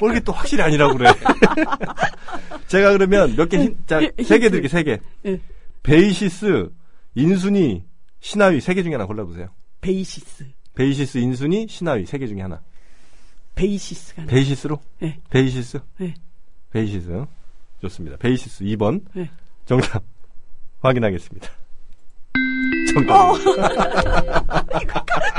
뭐 0.00 0.08
이렇게 0.10 0.20
또 0.24 0.32
확실히 0.32 0.62
아니라고 0.62 0.96
그래 0.96 1.10
제가 2.68 2.92
그러면 2.92 3.34
몇개 3.36 3.58
예, 3.58 3.74
자세 3.86 4.10
개 4.10 4.46
힌트. 4.46 4.50
드릴게 4.50 4.68
세개 4.68 4.98
예. 5.26 5.40
베이시스 5.82 6.70
인순이 7.14 7.84
신하위 8.20 8.60
세 8.60 8.74
개 8.74 8.82
중에 8.82 8.92
하나 8.92 9.06
골라보세요 9.06 9.48
베이시스. 9.80 10.44
베이시스 10.74 11.18
인순이 11.18 11.66
신하위 11.68 12.06
세 12.06 12.18
개 12.18 12.26
중에 12.26 12.40
하나 12.42 12.60
베이시스가. 13.54 14.24
베이시스로 14.26 14.78
네. 15.00 15.18
베이시스 15.30 15.78
네. 15.98 16.14
베이시스 16.70 17.24
좋습니다 17.82 18.16
베이시스 18.16 18.64
2번 18.64 19.02
네. 19.14 19.30
정답 19.64 20.02
확인하겠습니다 20.80 21.48
정답 22.92 23.14
어. 23.14 23.34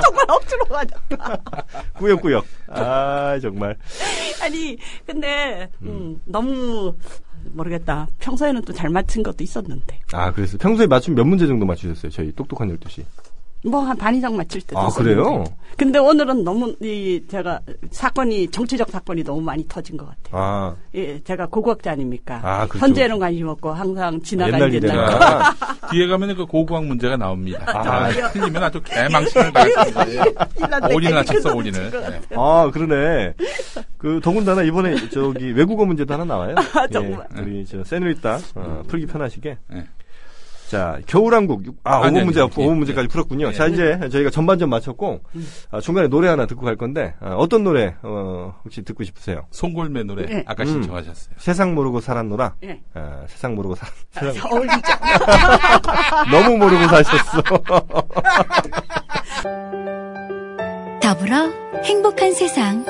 정말 0.01 0.25
억지로 0.30 0.65
가자. 0.65 0.95
꾸역꾸역 1.99 2.45
아 2.67 3.38
정말 3.39 3.78
아니, 4.41 4.78
근데, 5.08 5.69
음, 5.82 6.21
너무, 6.25 6.95
모르겠다. 7.51 8.08
평소에는 8.19 8.62
또 8.63 8.73
잘 8.73 8.89
맞춘 8.89 9.23
것도 9.23 9.43
있었는데. 9.43 9.99
아 10.13 10.32
그래서 10.32 10.58
평소에 10.58 10.86
맞춤 10.88 11.15
몇 11.15 11.23
문제 11.25 11.47
정도 11.47 11.65
맞추셨어요 11.65 12.12
저희 12.12 12.32
똑똑한 12.34 12.69
12시 12.78 13.04
뭐, 13.65 13.82
한 13.82 13.97
반 13.97 14.13
이상 14.15 14.36
맞출 14.36 14.62
때도 14.62 14.80
아, 14.80 14.88
있었는데. 14.88 15.15
그래요? 15.21 15.43
근데 15.78 15.99
오늘은 15.99 16.43
너무, 16.43 16.73
이, 16.82 17.21
제가, 17.30 17.60
사건이, 17.91 18.49
정치적 18.51 18.89
사건이 18.89 19.23
너무 19.23 19.41
많이 19.41 19.67
터진 19.67 19.97
것 19.97 20.06
같아요. 20.08 20.41
아 20.41 20.75
예, 20.93 21.21
제가 21.23 21.47
고고학자 21.47 21.91
아닙니까? 21.91 22.39
아, 22.43 22.67
그렇죠. 22.67 22.86
현재는 22.86 23.19
관심 23.19 23.47
없고, 23.47 23.71
항상 23.71 24.21
지나간 24.21 24.71
옛날 24.73 25.01
뒤에 25.91 26.08
가면은 26.08 26.36
그 26.36 26.45
고고학 26.45 26.86
문제가 26.86 27.17
나옵니다. 27.17 27.63
아, 27.67 28.10
틀리면 28.32 28.63
아주 28.63 28.82
개망신을 28.84 29.51
당했습니다. 29.54 30.88
올인을 30.93 31.17
하셨어, 31.17 31.56
올인을. 31.56 31.91
네. 31.91 32.21
아, 32.36 32.69
그러네. 32.71 33.34
그, 33.97 34.19
더군다나 34.23 34.62
이번에 34.63 35.10
저기 35.10 35.51
외국어 35.51 35.86
문제도 35.86 36.13
하나 36.13 36.23
나와요. 36.23 36.56
아, 36.75 36.88
정말. 36.88 37.28
예, 37.38 37.41
우리 37.41 37.65
저 37.65 37.84
세누리따 37.84 38.39
어, 38.56 38.84
풀기 38.88 39.08
편하시게. 39.08 39.58
네. 39.71 39.86
자, 40.69 40.99
겨울왕국. 41.06 41.65
육- 41.65 41.78
아, 41.84 41.97
아니, 42.04 42.04
5번 42.04 42.15
아니, 42.17 42.23
문제, 42.25 42.41
아니, 42.41 42.49
5번 42.49 42.62
예, 42.62 42.67
문제까지 42.73 43.04
예. 43.06 43.08
풀었군요. 43.08 43.47
예. 43.49 43.54
자, 43.54 43.67
이제 43.67 43.99
저희가 44.12 44.30
전반전 44.32 44.67
마쳤고, 44.69 45.21
음. 45.36 45.47
아, 45.71 45.80
중간에 45.80 46.08
노래 46.08 46.28
하나 46.28 46.45
듣고 46.47 46.65
갈 46.65 46.75
건데, 46.75 47.13
아, 47.21 47.36
어떤 47.36 47.63
노래, 47.63 47.93
어, 48.01 48.56
혹시 48.65 48.82
듣고 48.84 49.04
싶으세요? 49.04 49.45
송골매 49.51 50.04
노래 50.04 50.25
네. 50.25 50.43
아까 50.47 50.63
음. 50.63 50.67
신청하셨어요. 50.67 51.36
세상 51.38 51.75
모르고 51.75 52.01
살았노라. 52.01 52.56
예. 52.63 52.82
아, 52.95 53.21
세상 53.28 53.54
모르고 53.56 53.75
살, 53.75 53.89
세상, 54.12 54.51
어울리죠. 54.51 54.82
너무 56.32 56.58
모르고 56.58 56.88
사셨어. 56.88 57.41
더불어 61.01 61.49
행복한 61.84 62.34
세상. 62.34 62.84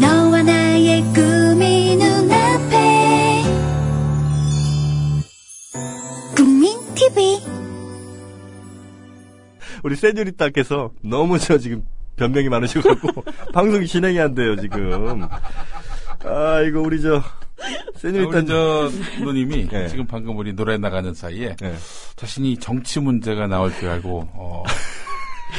너와 0.00 0.42
나의 0.42 1.02
꿈이 1.14 1.96
눈앞에. 1.96 2.95
TV. 6.96 7.38
우리 9.84 9.94
세뇨리따께서 9.96 10.90
너무 11.02 11.38
저 11.38 11.58
지금 11.58 11.84
변명이 12.16 12.48
많으셔갖고 12.48 13.22
방송이 13.52 13.86
진행이 13.86 14.18
안 14.18 14.34
돼요 14.34 14.56
지금. 14.56 15.28
아 16.24 16.60
이거 16.62 16.80
우리 16.80 17.00
저 17.02 17.22
세뇨리따 17.96 18.38
우리 18.38 18.46
저 18.46 18.90
누님이 19.22 19.68
네. 19.68 19.88
지금 19.88 20.06
방금 20.06 20.36
우리 20.38 20.54
노래 20.54 20.78
나가는 20.78 21.12
사이에 21.12 21.54
네. 21.56 21.74
자신이 22.16 22.56
정치 22.56 22.98
문제가 22.98 23.46
나올 23.46 23.72
줄 23.74 23.90
알고 23.90 24.28
어, 24.32 24.62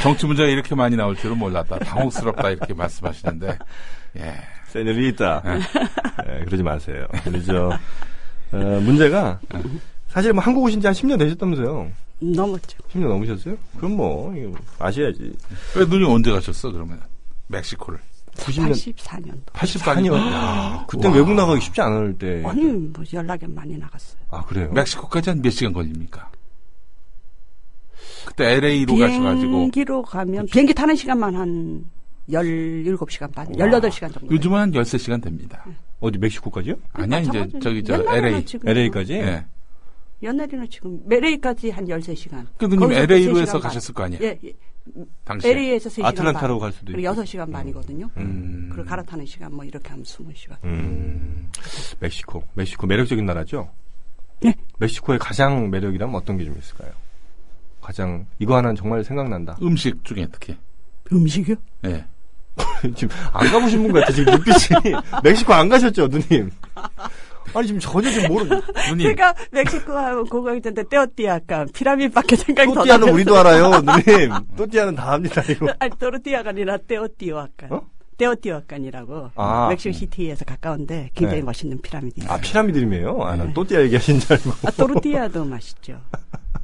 정치 0.02 0.26
문제가 0.26 0.50
이렇게 0.50 0.74
많이 0.74 0.96
나올 0.96 1.16
줄은 1.16 1.38
몰랐다. 1.38 1.78
당혹스럽다 1.80 2.50
이렇게 2.50 2.74
말씀하시는데 2.74 3.60
예. 4.18 4.34
세뇨리따 4.70 5.44
네, 6.26 6.44
그러지 6.46 6.64
마세요. 6.64 7.06
우리 7.28 7.46
저 7.46 7.70
어, 8.52 8.58
문제가 8.58 9.40
사실 10.18 10.34
뭐 10.34 10.42
한국 10.42 10.64
오신 10.64 10.82
지 10.82 10.88
한 10.88 10.96
10년 10.96 11.20
되셨다면서요? 11.20 11.92
넘었죠. 12.22 12.78
10년 12.92 13.08
넘으셨어요? 13.08 13.56
그럼 13.78 13.98
뭐 13.98 14.36
이거 14.36 14.52
아셔야지. 14.80 15.32
왜 15.76 15.86
누님 15.86 16.08
언제 16.08 16.32
가셨어 16.32 16.72
그러면 16.72 17.00
멕시코를 17.46 18.00
90년 18.36 18.72
84년도. 18.96 19.46
84년. 19.54 20.16
야, 20.34 20.86
그때 20.88 21.08
외국 21.10 21.34
나가기 21.36 21.62
쉽지 21.62 21.82
않을 21.82 22.18
때. 22.18 22.42
아니, 22.48 22.64
뭐 22.64 23.04
연락이 23.14 23.46
많이 23.46 23.78
나갔어요. 23.78 24.20
아 24.32 24.44
그래요? 24.44 24.72
멕시코까지 24.72 25.30
한 25.30 25.42
몇 25.44 25.52
시간 25.52 25.72
걸립니까? 25.72 26.32
그때 28.26 28.54
LA로 28.56 28.96
가셔가지고 28.98 29.52
비행기로 29.52 30.02
가면, 30.02 30.48
비행기 30.48 30.74
타는 30.74 30.96
시간만 30.96 31.36
한 31.36 31.86
17시간 32.30 33.32
반, 33.36 33.46
18시간 33.50 34.12
정도. 34.12 34.34
요즘은 34.34 34.58
한 34.60 34.72
13시간 34.72 35.22
됩니다. 35.22 35.64
어디 36.00 36.18
멕시코까지요? 36.18 36.74
아니야 36.94 37.20
이제. 37.20 37.48
저기 37.62 37.84
저 37.84 38.04
LA 38.12 38.44
지금 38.46 38.68
LA까지? 38.68 39.14
예. 39.14 39.46
옛날에는 40.22 40.68
지금 40.70 41.00
LA까지 41.12 41.70
한 41.70 41.86
13시간. 41.86 42.46
그 42.58 42.66
누님 42.66 42.92
LA로 42.92 43.40
해서 43.40 43.60
가셨을 43.60 43.94
거 43.94 44.04
아니에요? 44.04 44.24
예, 44.24 44.40
예. 44.44 44.52
당시에. 45.26 45.52
LA에서 45.52 45.90
3시간 45.90 46.06
아틀란타로 46.06 46.60
반. 46.60 46.60
갈 46.60 46.72
수도 46.72 46.92
있고. 46.92 47.02
6시간 47.02 47.52
반이거든요. 47.52 48.10
음. 48.18 48.70
그리고 48.74 48.88
갈아타는 48.90 49.26
시간 49.26 49.54
뭐 49.54 49.64
이렇게 49.66 49.90
하면 49.90 50.04
20시간. 50.04 50.56
음, 50.64 51.50
멕시코. 52.00 52.44
멕시코 52.56 52.88
매력적인 52.88 53.26
나라죠? 53.26 53.70
네. 54.42 54.54
멕시코의 54.80 55.20
가장 55.20 55.70
매력이라면 55.70 56.16
어떤 56.16 56.38
게 56.38 56.46
좀 56.46 56.58
있을까요? 56.58 56.92
가장, 57.82 58.26
이거 58.40 58.56
하나는 58.58 58.76
정말 58.76 59.04
생각난다. 59.04 59.58
음식 59.62 60.04
중에 60.04 60.28
특히. 60.32 60.58
음식이요? 61.12 61.56
예. 61.86 62.06
지금 62.96 63.16
안 63.34 63.48
가보신 63.52 63.84
분 63.84 63.94
같아. 63.94 64.12
지금 64.12 64.34
눈빛이. 64.34 64.96
멕시코 65.24 65.54
안 65.54 65.70
가셨죠, 65.70 66.08
누님? 66.08 66.50
아니, 67.54 67.68
지금 67.68 67.80
전혀 67.80 68.10
지금 68.12 68.30
모르, 68.30 68.46
누님, 68.90 69.08
제가 69.10 69.34
멕시코 69.52 69.94
하면 69.94 70.26
고강전데 70.26 70.84
떼어띠아까 70.90 71.66
피라미드밖에 71.74 72.36
생각이 72.36 72.74
더 72.74 72.84
나요. 72.86 73.14
우리도 73.14 73.38
알아요, 73.38 73.72
누님. 73.82 74.32
또띠아는 74.56 74.96
다 74.96 75.14
압니다, 75.14 75.42
이거. 75.50 75.74
아니 75.80 75.92
또르띠아가 75.98 76.50
아니라 76.50 76.78
떼어띠아까. 76.88 77.68
어? 77.70 77.82
떼어띠아까니라고 78.18 79.30
아. 79.36 79.68
멕시코 79.70 79.94
시티에서 79.94 80.44
가까운데 80.44 81.12
굉장히 81.14 81.42
네. 81.42 81.46
멋있는 81.46 81.80
피라미드. 81.82 82.26
아, 82.28 82.38
피라미드 82.38 82.78
이름이에요? 82.80 83.22
아, 83.22 83.36
난 83.36 83.48
네. 83.48 83.54
또띠아 83.54 83.82
얘기하신 83.84 84.20
줄 84.20 84.34
알고. 84.34 84.52
아, 84.66 84.72
또르띠아도 84.72 85.46
맛있죠. 85.46 86.02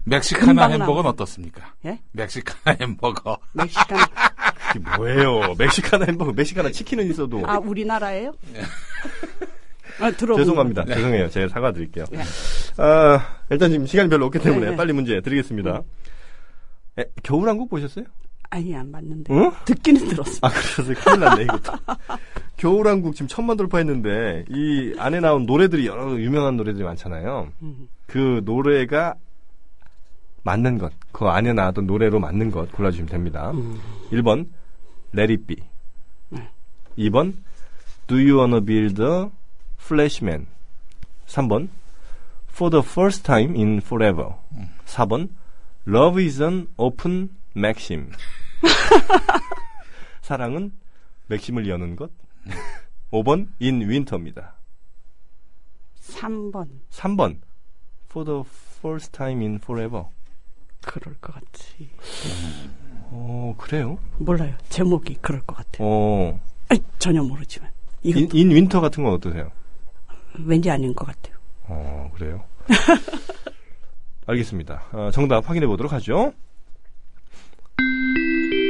멕시카나 0.05 0.63
햄버거는 0.67 1.03
나오네. 1.03 1.09
어떻습니까? 1.09 1.73
예? 1.85 1.99
멕시카나 2.11 2.75
햄버거. 2.81 3.37
이게 3.55 4.79
뭐예요? 4.97 5.53
멕시카나 5.57 6.05
햄버거, 6.05 6.31
멕시카나 6.33 6.71
치킨은 6.71 7.09
있어도. 7.11 7.43
아, 7.45 7.57
우리나라예요? 7.59 8.33
아. 9.99 10.11
죄송합니다. 10.11 10.85
죄송해요. 10.85 11.29
제가 11.29 11.47
사과드릴게요. 11.47 12.05
네. 12.11 12.21
아, 12.77 13.37
일단 13.49 13.71
지금 13.71 13.85
시간이 13.85 14.09
별로 14.09 14.25
없기 14.25 14.39
때문에 14.39 14.71
네. 14.71 14.75
빨리 14.75 14.93
문제 14.93 15.21
드리겠습니다. 15.21 15.81
에, 16.99 17.05
겨울왕국 17.23 17.69
보셨어요? 17.69 18.05
아니, 18.49 18.75
안 18.75 18.91
봤는데. 18.91 19.33
응? 19.33 19.51
듣기는 19.65 20.07
들었어. 20.09 20.39
아, 20.43 20.49
그래서 20.49 21.01
큰일 21.01 21.19
났네, 21.21 21.43
이것도. 21.43 21.73
겨울왕국 22.57 23.15
지금 23.15 23.27
천만 23.27 23.57
돌파했는데, 23.57 24.45
이 24.49 24.93
안에 24.99 25.19
나온 25.19 25.47
노래들이 25.47 25.87
여러 25.87 26.19
유명한 26.19 26.55
노래들이 26.55 26.83
많잖아요. 26.83 27.49
음. 27.63 27.87
그 28.05 28.41
노래가 28.45 29.15
맞는 30.43 30.77
것, 30.77 30.93
그 31.11 31.25
안에 31.25 31.53
나왔던 31.53 31.87
노래로 31.87 32.19
맞는 32.19 32.51
것 32.51 32.71
골라주시면 32.73 33.09
됩니다. 33.09 33.51
음. 33.51 33.79
1번, 34.11 34.47
Let 35.17 35.31
It 35.33 35.45
Be. 35.47 35.55
네. 36.29 36.47
2번, 36.97 37.33
Do 38.05 38.17
You 38.17 38.37
Wanna 38.37 38.63
Build 38.63 39.01
a 39.01 39.29
Flashman? 39.83 40.47
3번, 41.27 41.67
For 42.49 42.69
the 42.71 42.81
First 42.81 43.23
Time 43.25 43.55
in 43.55 43.79
Forever. 43.79 44.35
4번, 44.85 45.29
Love 45.85 46.23
is 46.23 46.41
an 46.41 46.67
Open 46.77 47.35
Maxim. 47.55 48.11
사랑은 50.21 50.71
맥심을 51.27 51.67
여는 51.67 51.97
것. 51.97 52.11
5번, 53.11 53.49
In 53.61 53.81
Winter입니다. 53.81 54.55
3번. 55.99 56.69
3번, 56.89 57.41
For 58.09 58.25
the 58.25 58.43
First 58.79 59.11
Time 59.11 59.41
in 59.41 59.55
Forever. 59.55 60.05
그럴 60.81 61.15
것 61.19 61.33
같지. 61.33 61.89
어, 63.11 63.53
그래요? 63.57 63.97
몰라요. 64.17 64.55
제목이 64.69 65.15
그럴 65.21 65.41
것 65.41 65.55
같아요. 65.57 65.85
어, 65.87 66.39
아니, 66.69 66.81
전혀 66.99 67.21
모르지만. 67.21 67.69
In, 68.03 68.29
In 68.33 68.51
Winter 68.51 68.79
같은 68.79 69.03
건 69.03 69.13
어떠세요? 69.13 69.51
왠지 70.39 70.69
아닌 70.69 70.93
것 70.93 71.05
같아요. 71.05 71.35
어, 71.67 72.11
그래요? 72.15 72.43
알겠습니다. 74.25 74.83
어, 74.91 75.09
정답 75.11 75.47
확인해 75.49 75.67
보도록 75.67 75.91
하죠. 75.93 76.33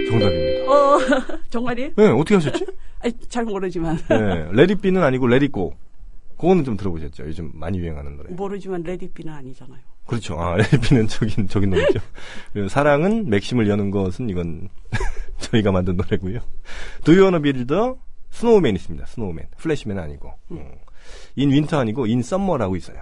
정답입니다. 0.10 0.72
어, 0.72 1.00
정말이에요? 1.50 1.92
네, 1.96 2.08
어떻게 2.08 2.36
하셨지? 2.36 2.66
아니, 3.00 3.14
잘 3.30 3.46
모르지만. 3.46 3.98
네, 4.10 4.48
레디비는 4.52 5.02
아니고 5.04 5.28
레디고. 5.28 5.74
그거는 6.38 6.64
좀 6.64 6.76
들어보셨죠? 6.76 7.24
요즘 7.26 7.52
많이 7.54 7.78
유행하는 7.80 8.18
노래. 8.18 8.30
모르지만 8.34 8.84
Let 8.84 8.97
It 8.97 9.06
Be는 9.06 9.32
아니잖아요. 9.32 9.80
그렇죠. 10.06 10.38
아, 10.40 10.58
Let 10.58 10.72
It 10.72 10.81
Be는 10.81 11.08
저긴, 11.08 11.48
저긴 11.48 11.70
노래죠. 11.70 12.00
사랑은 12.70 13.30
맥심을 13.30 13.70
여는 13.70 13.92
것은 13.92 14.30
이건 14.30 14.68
저희가 15.40 15.72
만든 15.72 15.96
노래고요. 15.96 16.40
Do 17.06 17.14
you 17.14 17.22
wanna 17.24 17.42
build 17.42 17.74
a 17.74 17.94
snowman 18.34 18.76
있습니다. 18.76 19.06
Snowman. 19.06 19.48
플래시맨 19.58 19.98
아니고. 20.00 20.34
음. 20.52 20.72
In 21.36 21.52
Winter 21.52 21.80
아니고 21.80 22.08
In 22.08 22.22
Summer라고 22.22 22.76
있어요. 22.76 22.98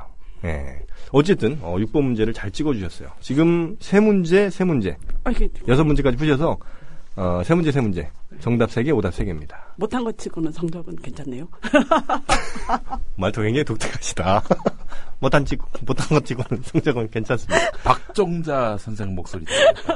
예. 0.45 0.79
어쨌든 1.11 1.57
어, 1.61 1.75
6번 1.77 2.03
문제를 2.03 2.33
잘 2.33 2.51
찍어주셨어요. 2.51 3.09
지금 3.19 3.75
세 3.79 3.99
문제, 3.99 4.49
세 4.49 4.63
문제, 4.63 4.97
아, 5.23 5.31
이게 5.31 5.49
여섯 5.67 5.83
문제까지 5.83 6.17
푸셔서 6.17 6.57
어, 7.15 7.41
세 7.43 7.53
문제, 7.53 7.71
세 7.71 7.81
문제. 7.81 8.09
정답 8.39 8.71
세 8.71 8.83
개, 8.83 8.91
오답 8.91 9.13
세 9.13 9.25
개입니다. 9.25 9.73
못한 9.75 10.03
것 10.03 10.17
치고는 10.17 10.51
성적은 10.51 10.95
괜찮네요. 10.95 11.47
말투 13.17 13.41
굉장히 13.41 13.65
독특하시다. 13.65 14.43
못한 15.19 15.45
찍, 15.45 15.61
못한 15.85 16.07
것 16.07 16.25
치고는 16.25 16.63
성적은 16.63 17.09
괜찮습니다. 17.11 17.71
박종자 17.83 18.77
선생 18.79 19.13
목소리. 19.13 19.45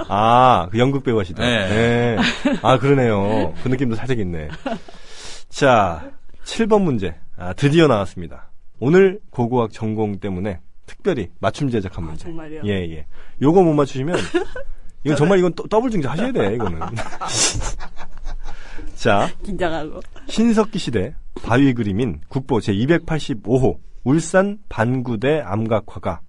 아, 0.10 0.68
그 0.70 0.78
연극 0.78 1.04
배우 1.04 1.18
하시다. 1.18 1.42
네. 1.44 1.70
네. 1.70 2.18
아, 2.62 2.78
그러네요. 2.78 3.54
그 3.64 3.70
느낌도 3.70 3.96
살짝 3.96 4.20
있네. 4.20 4.50
자, 5.50 6.12
7번 6.44 6.82
문제. 6.84 7.16
아, 7.38 7.54
드디어 7.54 7.88
나왔습니다. 7.88 8.50
오늘 8.80 9.20
고고학 9.30 9.72
전공 9.72 10.20
때문에 10.20 10.60
특별히 10.86 11.30
맞춤 11.40 11.70
제작한 11.70 12.04
아, 12.04 12.08
문제. 12.08 12.26
정말요? 12.26 12.62
예, 12.66 12.72
예. 12.92 13.06
요거 13.42 13.64
못 13.64 13.74
맞추시면, 13.74 14.18
이건 15.04 15.18
정말 15.18 15.40
이건 15.40 15.54
더- 15.54 15.64
더블 15.64 15.90
증자 15.90 16.12
하셔야 16.12 16.32
돼, 16.32 16.56
이거는. 16.56 16.80
자, 18.96 19.30
긴장하고. 19.44 20.00
신석기 20.28 20.80
시대 20.80 21.16
바위 21.44 21.74
그림인 21.74 22.22
국보 22.30 22.60
제285호 22.60 23.78
울산 24.04 24.60
반구대 24.70 25.42
암각화가 25.42 26.22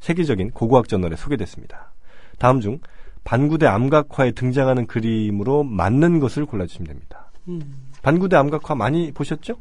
세계적인 0.00 0.50
고고학 0.50 0.88
저널에 0.88 1.16
소개됐습니다. 1.16 1.92
다음 2.38 2.60
중 2.60 2.78
반구대 3.24 3.66
암각화에 3.66 4.32
등장하는 4.32 4.86
그림으로 4.86 5.62
맞는 5.62 6.18
것을 6.18 6.44
골라주시면 6.44 6.88
됩니다. 6.88 7.30
음. 7.48 7.60
반구대 8.02 8.36
암각화 8.36 8.74
많이 8.74 9.12
보셨죠? 9.12 9.54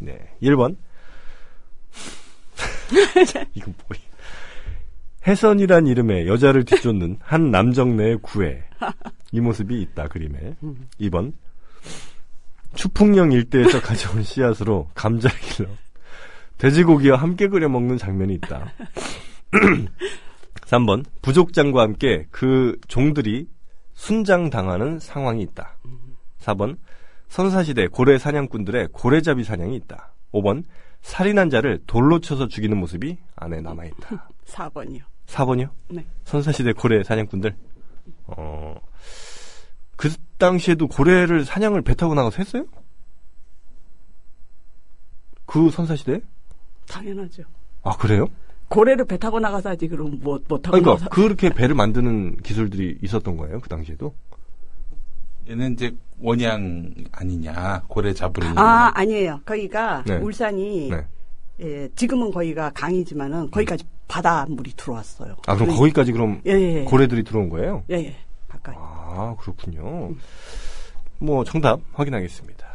네. 0.00 0.18
1번. 0.42 0.76
이건 3.54 3.74
뭐야. 3.88 4.00
혜선이란 5.26 5.86
이름의 5.86 6.26
여자를 6.26 6.64
뒤쫓는 6.64 7.18
한 7.20 7.50
남정네의 7.50 8.18
구애. 8.22 8.64
이 9.32 9.40
모습이 9.40 9.80
있다, 9.82 10.08
그림에. 10.08 10.56
2번. 11.00 11.32
추풍령 12.74 13.32
일대에서 13.32 13.80
가져온 13.80 14.22
씨앗으로 14.22 14.90
감자를 14.94 15.38
길러 15.40 15.68
돼지고기와 16.58 17.16
함께 17.18 17.48
끓여 17.48 17.68
먹는 17.68 17.98
장면이 17.98 18.34
있다. 18.34 18.72
3번. 20.62 21.04
부족장과 21.22 21.82
함께 21.82 22.26
그 22.30 22.78
종들이 22.88 23.48
순장당하는 23.94 24.98
상황이 24.98 25.42
있다. 25.42 25.76
4번. 26.40 26.78
선사시대 27.28 27.88
고래 27.88 28.18
사냥꾼들의 28.18 28.88
고래잡이 28.92 29.44
사냥이 29.44 29.76
있다. 29.76 30.12
5번. 30.32 30.64
살인한 31.02 31.48
자를 31.50 31.80
돌로 31.86 32.18
쳐서 32.20 32.48
죽이는 32.48 32.76
모습이 32.76 33.18
안에 33.36 33.60
남아있다. 33.60 34.28
4번이요. 34.46 35.02
4번이요? 35.26 35.68
네. 35.90 36.06
선사시대 36.24 36.72
고래 36.72 37.02
사냥꾼들. 37.02 37.54
어, 38.26 38.74
그 39.96 40.10
당시에도 40.38 40.88
고래를 40.88 41.44
사냥을 41.44 41.82
배 41.82 41.94
타고 41.94 42.14
나가서 42.14 42.36
했어요? 42.38 42.64
그 45.44 45.70
선사시대? 45.70 46.20
당연하죠. 46.88 47.42
아, 47.82 47.96
그래요? 47.96 48.26
고래를 48.68 49.04
배 49.06 49.16
타고 49.18 49.40
나가서 49.40 49.70
하지, 49.70 49.88
그럼 49.88 50.18
뭐, 50.22 50.38
못 50.48 50.60
타고 50.62 50.72
그러니까, 50.72 50.90
나가서. 50.92 51.08
그렇게 51.10 51.50
배를 51.50 51.74
만드는 51.74 52.36
기술들이 52.38 52.98
있었던 53.02 53.36
거예요, 53.36 53.60
그 53.60 53.68
당시에도? 53.68 54.14
얘는 55.48 55.72
이제 55.72 55.94
원양 56.20 56.92
아니냐 57.12 57.82
고래 57.88 58.12
잡으려는. 58.12 58.58
아, 58.58 58.90
아니에요. 58.94 59.40
거기가 59.44 60.02
네. 60.06 60.16
울산이 60.16 60.90
네. 60.90 61.06
예, 61.60 61.88
지금은 61.96 62.30
거기가 62.30 62.70
강이지만은 62.74 63.50
거기까지 63.50 63.84
바닷물이 64.06 64.72
들어왔어요. 64.76 65.36
아, 65.46 65.54
그럼 65.54 65.68
그러니- 65.70 65.76
거기까지 65.78 66.12
그럼 66.12 66.40
예, 66.46 66.52
예. 66.52 66.84
고래들이 66.84 67.24
들어온 67.24 67.48
거예요? 67.48 67.82
예, 67.90 67.94
예. 67.96 68.16
가까이. 68.48 68.74
아, 68.78 69.34
그렇군요. 69.40 70.12
뭐, 71.18 71.44
정답 71.44 71.80
확인하겠습니다. 71.92 72.66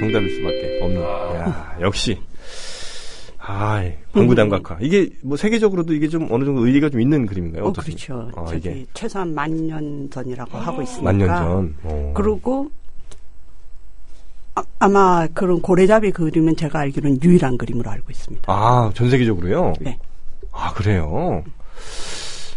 정답일 0.00 0.30
수밖에 0.36 0.80
없는. 0.82 1.00
야 1.02 1.76
역시. 1.80 2.20
아, 3.46 3.82
방구 4.12 4.34
담각화. 4.34 4.78
이게 4.80 5.10
뭐 5.22 5.36
세계적으로도 5.36 5.92
이게 5.92 6.08
좀 6.08 6.26
어느 6.30 6.44
정도 6.44 6.66
의의가 6.66 6.88
좀 6.88 7.00
있는 7.00 7.26
그림인가요? 7.26 7.64
어? 7.66 7.72
그렇죠. 7.72 8.30
아, 8.36 8.44
저기 8.46 8.58
이게 8.58 8.86
최소한 8.94 9.34
만 9.34 9.50
년 9.66 10.08
전이라고 10.10 10.56
하고 10.58 10.80
있으니까. 10.82 11.02
만년 11.04 11.28
전. 11.28 11.76
어. 11.82 12.12
그리고 12.16 12.70
아, 14.78 14.88
마 14.88 15.26
그런 15.34 15.60
고래잡이 15.60 16.12
그림은 16.12 16.56
제가 16.56 16.78
알기로는 16.80 17.18
유일한 17.22 17.58
그림으로 17.58 17.90
알고 17.90 18.10
있습니다. 18.10 18.44
아, 18.52 18.90
전 18.94 19.10
세계적으로요? 19.10 19.74
네. 19.80 19.98
아, 20.52 20.72
그래요? 20.72 21.42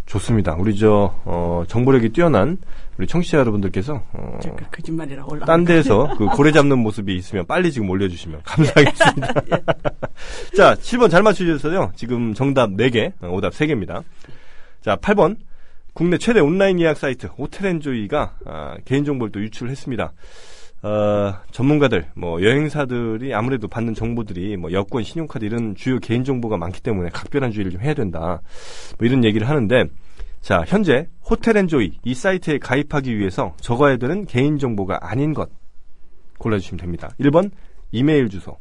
좋습니다. 0.07 0.55
우리 0.57 0.75
저 0.77 1.13
어, 1.25 1.63
정보력이 1.67 2.09
뛰어난 2.09 2.57
우리 2.97 3.05
청취자 3.05 3.37
여러분들께서 3.39 4.01
어, 4.13 4.39
저그 4.41 4.65
거짓말이라고 4.71 5.33
올라. 5.33 5.45
딴 5.45 5.65
데에서 5.65 6.15
그 6.17 6.25
고래 6.27 6.51
잡는 6.51 6.79
모습이 6.79 7.15
있으면 7.15 7.45
빨리 7.45 7.71
지금 7.71 7.89
올려주시면 7.89 8.41
감사하겠습니다. 8.43 9.33
자, 10.55 10.75
7번 10.75 11.11
잘 11.11 11.21
맞추셨어요. 11.21 11.91
지금 11.95 12.33
정답 12.33 12.71
4개, 12.71 13.11
어, 13.21 13.29
오답 13.29 13.53
3개입니다. 13.53 14.03
자, 14.81 14.95
8번. 14.95 15.37
국내 15.93 16.19
최대 16.19 16.39
온라인 16.39 16.79
예약 16.79 16.95
사이트 16.95 17.25
호텔앤조이가 17.25 18.35
아, 18.45 18.77
개인정보를 18.85 19.31
또 19.31 19.41
유출했습니다. 19.41 20.13
어, 20.83 21.33
전문가들, 21.51 22.07
뭐 22.15 22.41
여행사들이 22.41 23.33
아무래도 23.33 23.67
받는 23.67 23.93
정보들이 23.95 24.57
뭐 24.57 24.71
여권, 24.71 25.03
신용카드 25.03 25.43
이런 25.43 25.75
주요 25.75 25.99
개인 25.99 26.23
정보가 26.23 26.57
많기 26.57 26.81
때문에 26.81 27.09
각별한 27.09 27.51
주의를 27.51 27.71
좀 27.71 27.81
해야 27.81 27.93
된다. 27.93 28.41
뭐 28.99 29.07
이런 29.07 29.23
얘기를 29.23 29.49
하는데 29.49 29.85
자, 30.41 30.63
현재 30.67 31.07
호텔앤조이 31.29 31.99
이 32.03 32.13
사이트에 32.13 32.59
가입하기 32.59 33.17
위해서 33.17 33.55
적어야 33.59 33.97
되는 33.97 34.25
개인 34.25 34.57
정보가 34.57 34.99
아닌 35.01 35.33
것 35.33 35.49
골라주시면 36.37 36.79
됩니다. 36.79 37.09
1번 37.19 37.51
이메일 37.91 38.29
주소, 38.29 38.57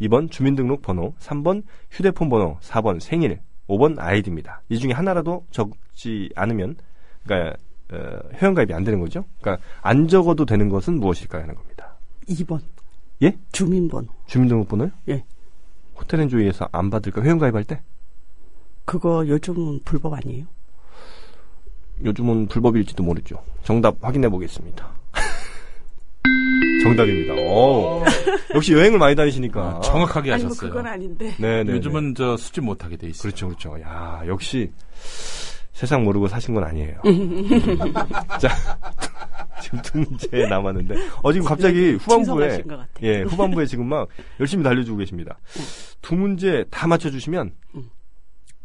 2번 0.00 0.30
주민등록번호, 0.30 1.14
3번 1.18 1.62
휴대폰 1.90 2.28
번호, 2.28 2.58
4번 2.60 3.00
생일, 3.00 3.40
5번 3.68 3.96
아이디입니다. 3.98 4.62
이 4.68 4.78
중에 4.78 4.92
하나라도 4.92 5.46
적지 5.50 6.30
않으면 6.34 6.76
그러니까 7.24 7.50
어, 7.50 7.69
회원가입이 8.34 8.72
안 8.74 8.84
되는 8.84 9.00
거죠. 9.00 9.24
그러니까 9.40 9.64
안 9.82 10.08
적어도 10.08 10.44
되는 10.44 10.68
것은 10.68 10.98
무엇일까요 11.00 11.42
하는 11.42 11.54
겁니다. 11.54 11.96
2번. 12.28 12.60
예? 13.22 13.36
주민번호. 13.52 14.08
주민등록번호요? 14.26 14.90
예. 15.08 15.24
호텔앤조이에서 15.96 16.68
안 16.72 16.90
받을까 16.90 17.22
회원가입할 17.22 17.64
때? 17.64 17.82
그거 18.84 19.26
요즘은 19.26 19.80
불법 19.84 20.14
아니에요? 20.14 20.46
요즘은 22.02 22.48
불법일지도 22.48 23.02
모르죠. 23.02 23.42
정답 23.62 23.96
확인해 24.00 24.28
보겠습니다. 24.28 24.88
정답입니다. 26.82 27.34
오. 27.34 28.02
역시 28.54 28.72
여행을 28.72 28.98
많이 28.98 29.14
다니시니까. 29.14 29.60
아, 29.60 29.80
정확하게 29.80 30.32
아니 30.32 30.42
뭐 30.42 30.50
하셨어요. 30.50 30.70
그건 30.70 30.86
아닌데. 30.86 31.34
네, 31.38 31.62
네. 31.62 31.72
요즘은 31.72 32.14
저 32.14 32.36
수집 32.36 32.64
못하게 32.64 32.96
돼 32.96 33.08
있어요. 33.08 33.22
그렇죠, 33.22 33.48
그렇죠. 33.48 33.80
야, 33.82 34.22
역시 34.26 34.72
세상 35.72 36.04
모르고 36.04 36.28
사신 36.28 36.54
건 36.54 36.64
아니에요. 36.64 36.96
자, 38.40 38.48
지금 39.62 39.80
두 39.82 39.98
문제 39.98 40.46
남았는데, 40.46 40.94
어 41.22 41.32
지금 41.32 41.46
갑자기 41.46 41.92
후반부에. 41.92 42.62
예, 43.02 43.22
후반부에 43.22 43.66
지금 43.66 43.86
막 43.88 44.08
열심히 44.40 44.62
달려주고 44.64 44.98
계십니다. 44.98 45.38
두 46.02 46.14
문제 46.14 46.64
다 46.70 46.86
맞춰주시면 46.86 47.52
음. 47.76 47.82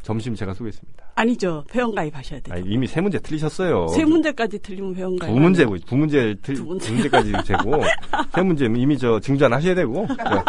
점심 0.01 0.35
제가 0.35 0.53
쏘겠습니다. 0.53 1.03
아니죠. 1.15 1.63
회원가입 1.73 2.15
하셔야 2.15 2.39
돼요. 2.41 2.53
아니, 2.55 2.69
이미 2.69 2.85
세 2.85 3.01
문제 3.01 3.17
틀리셨어요. 3.17 3.87
세 3.87 4.03
문제까지 4.05 4.59
틀리면 4.59 4.93
회원가입. 4.95 5.33
두 5.33 5.39
문제고 5.39 5.77
두 5.79 5.95
문제 5.95 6.35
틀, 6.43 6.53
두두 6.55 6.65
문제. 6.65 6.91
문제 6.91 7.09
까지 7.09 7.31
되고 7.47 7.81
세 8.35 8.41
문제면 8.43 8.79
이미 8.79 8.97
저 8.97 9.19
증전 9.19 9.51
하셔야 9.53 9.73
되고 9.73 10.05
저, 10.07 10.43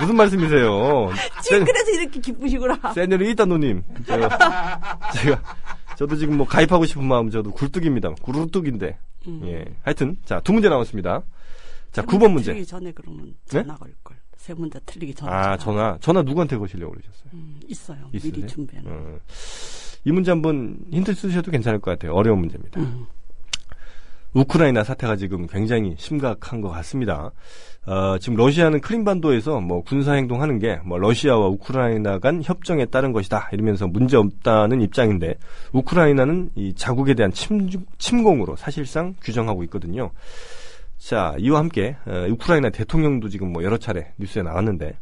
무슨 0.00 0.14
말씀이세요? 0.16 1.10
지금 1.42 1.64
그래서 1.64 1.90
이렇게 1.92 2.20
기쁘시구나. 2.20 2.92
세뇨리이타 2.94 3.46
누님 3.46 3.82
저, 4.06 4.16
제가 5.14 5.42
저도 5.96 6.16
지금 6.16 6.36
뭐 6.36 6.46
가입하고 6.46 6.86
싶은 6.86 7.04
마음 7.04 7.30
저도 7.30 7.50
굴뚝입니다. 7.52 8.14
굴뚝인데 8.22 8.98
음. 9.26 9.40
예 9.44 9.64
하여튼 9.82 10.16
자 10.24 10.40
두 10.40 10.52
문제 10.52 10.68
남았습니다. 10.68 11.22
자세 11.92 12.06
9번 12.06 12.32
문제 12.32 12.52
틀리기 12.52 12.66
전에 12.66 12.92
그러면 12.92 13.34
네? 13.50 13.62
전화 13.62 13.76
걸 13.76 13.92
걸. 14.02 14.16
세 14.36 14.52
문제 14.54 14.78
틀리기 14.84 15.14
전에. 15.14 15.30
아 15.32 15.56
전화 15.56 15.96
전화 16.00 16.22
누구한테 16.22 16.56
거시려고 16.58 16.92
그러셨어요? 16.92 17.30
음, 17.34 17.60
있어요. 17.68 17.98
있으세요? 18.12 18.32
미리 18.32 18.46
준비하는. 18.46 18.90
어, 18.90 19.18
이 20.04 20.12
문제 20.12 20.30
한번 20.30 20.78
힌트 20.90 21.14
쓰셔도 21.14 21.50
괜찮을 21.50 21.80
것 21.80 21.90
같아요. 21.92 22.12
어려운 22.12 22.40
문제입니다. 22.40 22.80
음. 22.80 23.06
우크라이나 24.34 24.82
사태가 24.84 25.16
지금 25.16 25.46
굉장히 25.46 25.94
심각한 25.98 26.60
것 26.60 26.68
같습니다. 26.70 27.30
어, 27.86 28.18
지금 28.18 28.36
러시아는 28.36 28.80
크림반도에서 28.80 29.60
뭐 29.60 29.82
군사 29.82 30.14
행동하는 30.14 30.58
게 30.58 30.78
뭐 30.84 30.98
러시아와 30.98 31.48
우크라이나 31.48 32.18
간 32.18 32.42
협정에 32.42 32.86
따른 32.86 33.12
것이다 33.12 33.50
이러면서 33.52 33.86
문제 33.86 34.16
없다는 34.16 34.80
입장인데 34.80 35.36
우크라이나는 35.72 36.50
이 36.54 36.74
자국에 36.74 37.14
대한 37.14 37.30
침, 37.32 37.68
침공으로 37.98 38.56
사실상 38.56 39.14
규정하고 39.22 39.62
있거든요. 39.64 40.10
자 40.98 41.34
이와 41.38 41.58
함께 41.60 41.96
어, 42.06 42.26
우크라이나 42.30 42.70
대통령도 42.70 43.28
지금 43.28 43.52
뭐 43.52 43.62
여러 43.62 43.76
차례 43.78 44.12
뉴스에 44.18 44.42
나왔는데 44.42 44.96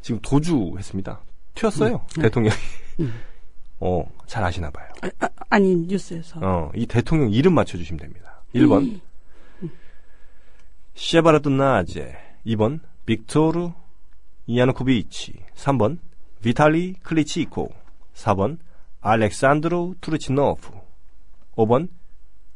지금 0.00 0.20
도주했습니다. 0.22 1.20
튀었어요 1.54 2.00
대통령이. 2.14 2.54
어, 3.80 4.04
잘 4.26 4.44
아시나 4.44 4.70
봐요. 4.70 4.86
아, 5.20 5.28
아니 5.48 5.74
뉴스에서. 5.74 6.38
어, 6.42 6.70
이 6.74 6.86
대통령 6.86 7.30
이름 7.32 7.54
맞춰주시면 7.54 7.98
됩니다. 7.98 8.39
1번, 8.54 9.00
셰바르드 10.94 11.48
나제. 11.48 12.16
2번, 12.46 12.80
빅토르 13.06 13.70
이아누코비치. 14.46 15.34
3번, 15.54 15.98
비탈리 16.42 16.94
클리치코. 17.02 17.70
4번, 18.14 18.58
알렉산드로 19.00 19.94
투르치노프. 20.00 20.70
5번, 21.56 21.88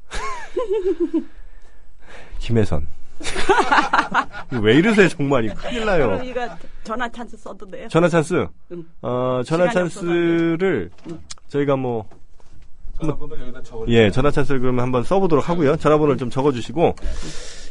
김혜선. 2.40 2.86
왜 4.62 4.74
이러세요, 4.76 5.08
정말. 5.08 5.44
이거 5.44 5.54
큰일 5.54 5.84
나요. 5.86 6.20
이거 6.24 6.48
전화 6.82 7.08
찬스 7.08 7.36
써도 7.36 7.66
돼요? 7.66 7.88
전화 7.88 8.08
찬스. 8.08 8.46
응. 8.72 8.84
어, 9.02 9.42
전화 9.44 9.68
시간이 9.68 9.86
없어서 9.86 10.00
안 10.06 10.10
찬스를 10.10 10.90
저희가 11.48 11.76
뭐, 11.76 12.08
전화번호 13.00 13.38
여기다 13.40 13.62
적어. 13.62 13.84
예, 13.88 14.10
전화 14.10 14.30
찬스를 14.30 14.60
그러면 14.60 14.82
한번 14.84 15.02
써보도록 15.02 15.48
하고요. 15.48 15.76
전화번호를 15.76 16.16
좀 16.18 16.30
적어주시고 16.30 16.94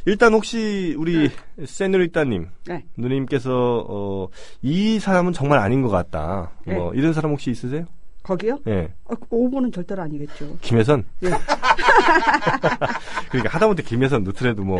일단 0.05 0.33
혹시 0.33 0.95
우리 0.97 1.29
세누리따님 1.65 2.47
네. 2.67 2.83
누님께서 2.97 3.85
어, 3.87 4.27
이 4.61 4.99
사람은 4.99 5.33
정말 5.33 5.59
아닌 5.59 5.81
것 5.81 5.89
같다. 5.89 6.51
뭐 6.65 6.93
이런 6.93 7.13
사람 7.13 7.31
혹시 7.31 7.51
있으세요? 7.51 7.85
거기요? 8.23 8.57
예, 8.67 8.93
어, 9.03 9.13
5번은 9.15 9.73
절대로 9.73 10.01
아니겠죠. 10.03 10.57
김혜선. 10.61 11.03
예. 11.23 11.29
그러니까 13.29 13.53
하다못해 13.53 13.83
김혜선 13.83 14.23
넣더라도 14.23 14.63
뭐 14.63 14.79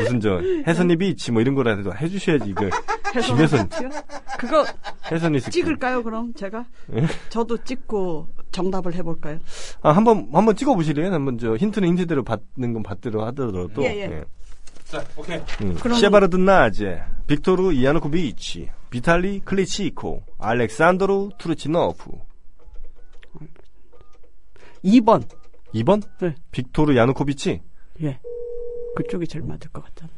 무슨 0.00 0.20
저 0.20 0.38
혜선이 0.66 0.96
비치 0.96 1.32
뭐 1.32 1.40
이런 1.40 1.54
거라도 1.54 1.94
해주셔야지 1.94 2.50
이거 2.50 2.68
김혜선 3.22 3.68
그거 4.38 4.66
혜선이. 5.10 5.40
찍을까요, 5.40 6.02
그럼 6.02 6.34
제가? 6.34 6.64
예? 6.94 7.06
저도 7.30 7.56
찍고 7.64 8.28
정답을 8.54 8.94
해볼까요? 8.94 9.38
아 9.82 9.90
한번 9.90 10.28
한번 10.32 10.54
찍어보실래요? 10.56 11.12
한번 11.12 11.36
저 11.38 11.56
힌트는 11.56 11.88
힌트대로 11.88 12.22
받는 12.22 12.72
건 12.72 12.82
받대로 12.82 13.24
하더라도. 13.26 13.82
예, 13.82 13.88
예. 14.00 14.24
자, 14.84 15.04
오케이. 15.16 15.38
음, 15.62 15.74
그럼- 15.74 15.98
셰바르드 15.98 16.36
나제, 16.36 17.02
빅토르 17.26 17.72
이아누코비치, 17.72 18.70
비탈리 18.90 19.40
클리치코, 19.40 20.22
알렉산드로 20.38 21.32
투르치노프. 21.38 22.10
2번. 24.84 25.24
2번? 25.74 26.02
네. 26.20 26.34
빅토르 26.52 26.94
야누코비치. 26.96 27.60
예. 28.02 28.18
그쪽이 28.96 29.26
제일 29.26 29.44
맞을 29.44 29.70
것 29.72 29.82
같잖아. 29.84 30.10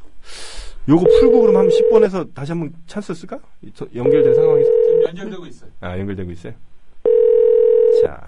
요거 0.88 1.04
풀고 1.04 1.40
그럼 1.42 1.56
한 1.56 1.68
10번에서 1.68 2.34
다시 2.34 2.52
한번 2.52 2.72
찬스 2.86 3.14
쓸까? 3.14 3.38
연결된 3.94 4.34
상황에서. 4.34 4.70
지금 4.84 5.02
연결되고 5.04 5.46
있어요. 5.46 5.70
아, 5.80 5.98
연결되고 5.98 6.30
있어요. 6.32 6.52
자. 8.04 8.25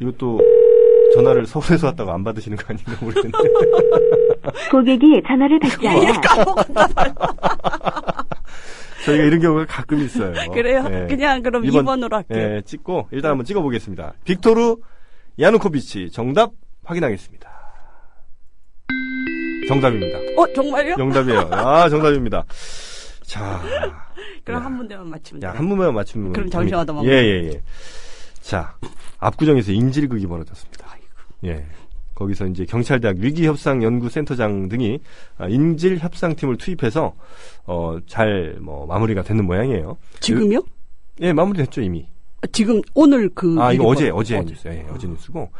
이것도 0.00 0.40
전화를 1.14 1.46
서울에서 1.46 1.88
왔다고 1.88 2.12
안 2.12 2.24
받으시는 2.24 2.56
거 2.56 2.64
아닌가 2.68 2.92
모르겠네. 3.00 3.30
고객이 4.70 5.22
전화를 5.26 5.58
받지 5.60 5.88
않아 5.88 6.20
저희가 9.04 9.24
이런 9.24 9.40
경우가 9.40 9.66
가끔 9.66 9.98
있어요. 10.00 10.32
그래요? 10.52 10.84
예. 10.90 11.06
그냥 11.08 11.42
그럼 11.42 11.64
이번- 11.64 11.84
2번 11.84 12.02
으로 12.04 12.16
할게요. 12.16 12.38
예, 12.38 12.62
찍고 12.64 13.08
일단 13.12 13.32
한번 13.32 13.44
찍어보겠습니다. 13.44 14.14
빅토르 14.24 14.76
야누코비치 15.38 16.10
정답 16.10 16.50
확인하겠습니다. 16.84 17.48
정답입니다. 19.68 20.18
어, 20.36 20.52
정말요? 20.52 20.96
정답이에요. 20.96 21.48
아, 21.52 21.88
정답입니다. 21.88 22.44
자, 23.22 23.60
그럼 24.44 24.60
야. 24.60 24.64
한 24.64 24.76
문제만 24.76 25.08
맞추면 25.08 25.42
야, 25.44 25.52
돼요. 25.52 25.58
한 25.58 25.66
문만 25.66 25.94
맞추면 25.94 26.32
그럼 26.32 26.50
됩니다. 26.50 26.58
정신 26.58 26.74
얻어먹는 26.74 27.12
예, 27.12 27.16
예, 27.16 27.44
예. 27.52 27.62
자, 28.40 28.76
압구정에서 29.18 29.72
인질극이 29.72 30.26
벌어졌습니다. 30.26 30.86
예. 31.44 31.64
거기서 32.14 32.46
이제 32.48 32.66
경찰대학 32.66 33.16
위기협상연구센터장 33.18 34.68
등이 34.68 34.98
아, 35.38 35.48
인질협상팀을 35.48 36.56
투입해서 36.58 37.14
어, 37.64 37.98
잘 38.06 38.58
뭐 38.60 38.86
마무리가 38.86 39.22
되는 39.22 39.46
모양이에요. 39.46 39.96
지금요? 40.20 40.62
예, 41.22 41.32
마무리됐죠 41.32 41.80
이미. 41.80 42.06
아, 42.42 42.46
지금 42.52 42.80
오늘 42.94 43.30
그 43.34 43.56
아, 43.58 43.72
이거 43.72 43.84
어제, 43.86 44.10
벌- 44.10 44.20
어제 44.20 44.40
뉴스요. 44.42 44.72
예, 44.72 44.86
어제 44.92 45.06
뉴스고. 45.06 45.50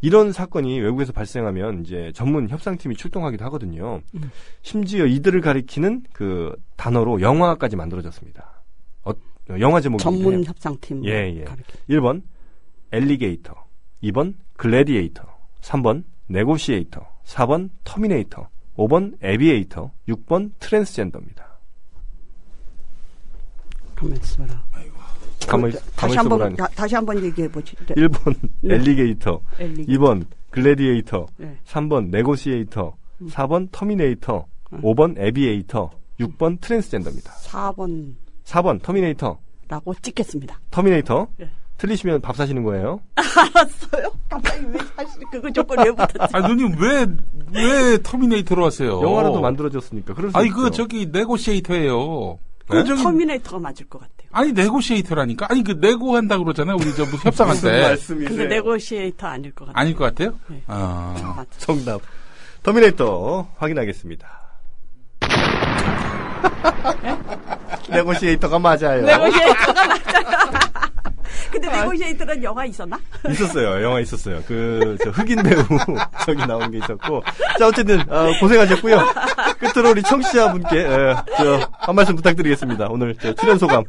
이런 0.00 0.32
사건이 0.32 0.80
외국에서 0.80 1.12
발생하면 1.12 1.82
이제 1.84 2.10
전문 2.14 2.48
협상팀이 2.48 2.96
출동하기도 2.96 3.44
하거든요. 3.46 4.00
음. 4.14 4.30
심지어 4.62 5.06
이들을 5.06 5.40
가리키는 5.40 6.04
그 6.12 6.54
단어로 6.76 7.20
영화까지 7.20 7.76
만들어졌습니다. 7.76 8.59
어, 9.50 9.60
영화 9.60 9.80
제목이 9.80 10.02
전문 10.02 10.44
협상팀. 10.44 11.04
예, 11.06 11.34
예. 11.40 11.44
가르쳐. 11.44 11.72
1번 11.88 12.22
alligator, 12.92 13.54
2번 14.04 14.34
글래디에이터, 14.56 15.22
3번 15.60 16.04
네고시에이터, 16.28 17.06
4번 17.24 17.70
터미네이터, 17.84 18.48
5번 18.76 19.16
에비에이터, 19.22 19.90
6번 20.08 20.52
트랜스젠더입니다. 20.60 21.58
가만 23.94 24.16
있어라. 24.16 24.64
가만히, 25.46 25.74
다시 25.96 26.16
한번. 26.16 26.56
다- 26.56 26.68
다시 26.74 26.94
한번 26.94 27.22
얘기해 27.24 27.48
보지. 27.48 27.74
1번 27.76 28.34
네. 28.60 28.74
alligator, 28.76 29.40
엘리. 29.58 29.86
2번 29.86 30.24
글래디에이터, 30.50 31.26
네. 31.38 31.56
3번 31.66 32.08
네고시에이터, 32.10 32.96
음. 33.22 33.26
4번 33.28 33.68
터미네이터, 33.72 34.46
5번 34.70 35.14
에비에이터, 35.18 35.90
6번 36.20 36.60
트랜스젠더입니다. 36.60 37.32
4번라고 37.32 38.14
4번 38.50 38.82
터미네이터, 38.82 39.38
찍겠습니다. 40.02 40.58
터미네이터. 40.70 41.28
네. 41.36 41.48
틀리시면 41.78 42.20
밥 42.20 42.36
사시는 42.36 42.62
거예요. 42.62 43.00
알았어요? 43.16 44.12
갑자기 44.28 44.66
왜 44.66 44.78
사실 44.96 45.22
그거 45.30 45.50
조건 45.50 45.78
왜 45.78 45.90
붙었지? 45.92 46.18
아 46.36 46.40
누님 46.46 46.74
왜 46.78 47.06
왜 47.52 47.98
터미네이터로 48.02 48.66
하세요? 48.66 49.00
영화로도 49.02 49.40
만들어졌으니까. 49.40 50.14
그럴 50.14 50.30
수 50.30 50.36
아니 50.36 50.48
있죠. 50.48 50.56
그 50.60 50.70
저기 50.70 51.06
네고시에이터예요. 51.06 52.38
네? 52.68 52.82
그 52.82 52.84
저기 52.84 53.02
터미네이터가 53.02 53.58
맞을 53.58 53.88
것 53.88 53.98
같아요. 54.00 54.28
아니 54.32 54.52
네고시에이터라니까. 54.52 55.46
아니 55.50 55.64
그 55.64 55.72
네고 55.72 56.14
한다 56.16 56.36
그러잖아요. 56.38 56.76
우리 56.76 56.94
저 56.94 57.04
무슨 57.04 57.18
협상할 57.24 57.54
무슨 57.56 57.70
때 57.72 57.82
말씀이세요? 57.82 58.28
근데 58.28 58.54
네고시에이터 58.56 59.26
아닐 59.26 59.52
것 59.52 59.64
같아요. 59.66 59.80
아닐 59.80 59.94
것 59.96 60.04
같아요. 60.04 60.38
네. 60.48 60.62
아. 60.66 61.44
정답. 61.58 62.00
터미네이터 62.62 63.48
확인하겠습니다. 63.56 64.28
네고시에이터가 67.88 68.58
맞아요. 68.58 69.02
네고시에이터가 69.02 69.72
맞아요. 69.86 70.00
근데 71.50 71.68
네고시에이터는 71.68 72.42
영화 72.44 72.64
있었나? 72.64 72.98
있었어요. 73.28 73.82
영화 73.82 74.00
있었어요. 74.00 74.40
그, 74.46 74.96
저 75.02 75.10
흑인 75.10 75.42
배우, 75.42 75.62
저기 76.24 76.46
나온 76.46 76.70
게 76.70 76.78
있었고. 76.78 77.22
자, 77.58 77.66
어쨌든, 77.66 78.00
어, 78.10 78.30
고생하셨고요. 78.38 78.98
끝으로 79.58 79.90
우리 79.90 80.02
청취자분께, 80.02 80.78
에, 80.78 81.14
저, 81.36 81.68
한 81.72 81.94
말씀 81.94 82.14
부탁드리겠습니다. 82.14 82.86
오늘 82.88 83.16
저 83.16 83.34
출연 83.34 83.58
소감. 83.58 83.82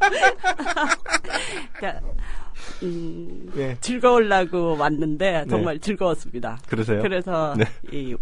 자, 1.79 1.99
음, 2.83 3.51
예. 3.57 3.77
즐거우려고 3.79 4.75
왔는데 4.77 5.45
정말 5.49 5.79
즐거웠습니다. 5.79 6.57
그러세요? 6.67 7.01
그래서 7.01 7.53
네. 7.55 7.65
이 7.91 8.15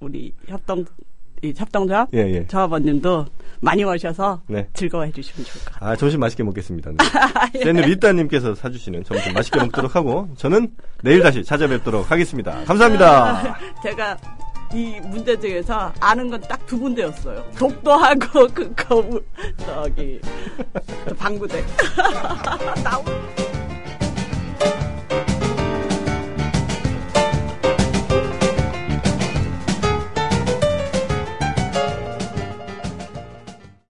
우리 0.00 0.32
협동 0.48 0.84
이 1.42 1.52
협동조합 1.56 2.08
예, 2.14 2.18
예. 2.18 2.46
조합원님도 2.46 3.26
많이 3.60 3.84
오셔서 3.84 4.42
네. 4.48 4.68
즐거워해 4.74 5.12
주시면 5.12 5.44
좋을 5.44 5.64
것 5.64 5.74
같아요. 5.74 5.90
아, 5.90 5.96
점심 5.96 6.20
맛있게 6.20 6.42
먹겠습니다. 6.42 6.92
네. 7.52 7.64
샌드 7.64 7.80
리따님께서 7.80 8.54
사주시는 8.54 9.04
점심 9.04 9.32
맛있게 9.32 9.58
먹도록 9.60 9.96
하고, 9.96 10.28
저는 10.36 10.72
내일 11.02 11.22
다시 11.22 11.42
찾아뵙도록 11.44 12.10
하겠습니다. 12.10 12.64
감사합니다. 12.64 13.58
제가 13.82 14.16
이 14.74 14.98
문제 15.04 15.38
중에서 15.38 15.92
아는 16.00 16.28
건 16.30 16.40
딱두 16.42 16.76
문제였어요. 16.76 17.44
독도하고 17.56 18.48
그 18.52 18.74
거울 18.74 19.24
저기 19.58 20.20
저 21.06 21.14
반구대. 21.14 21.64
나오. 22.82 23.04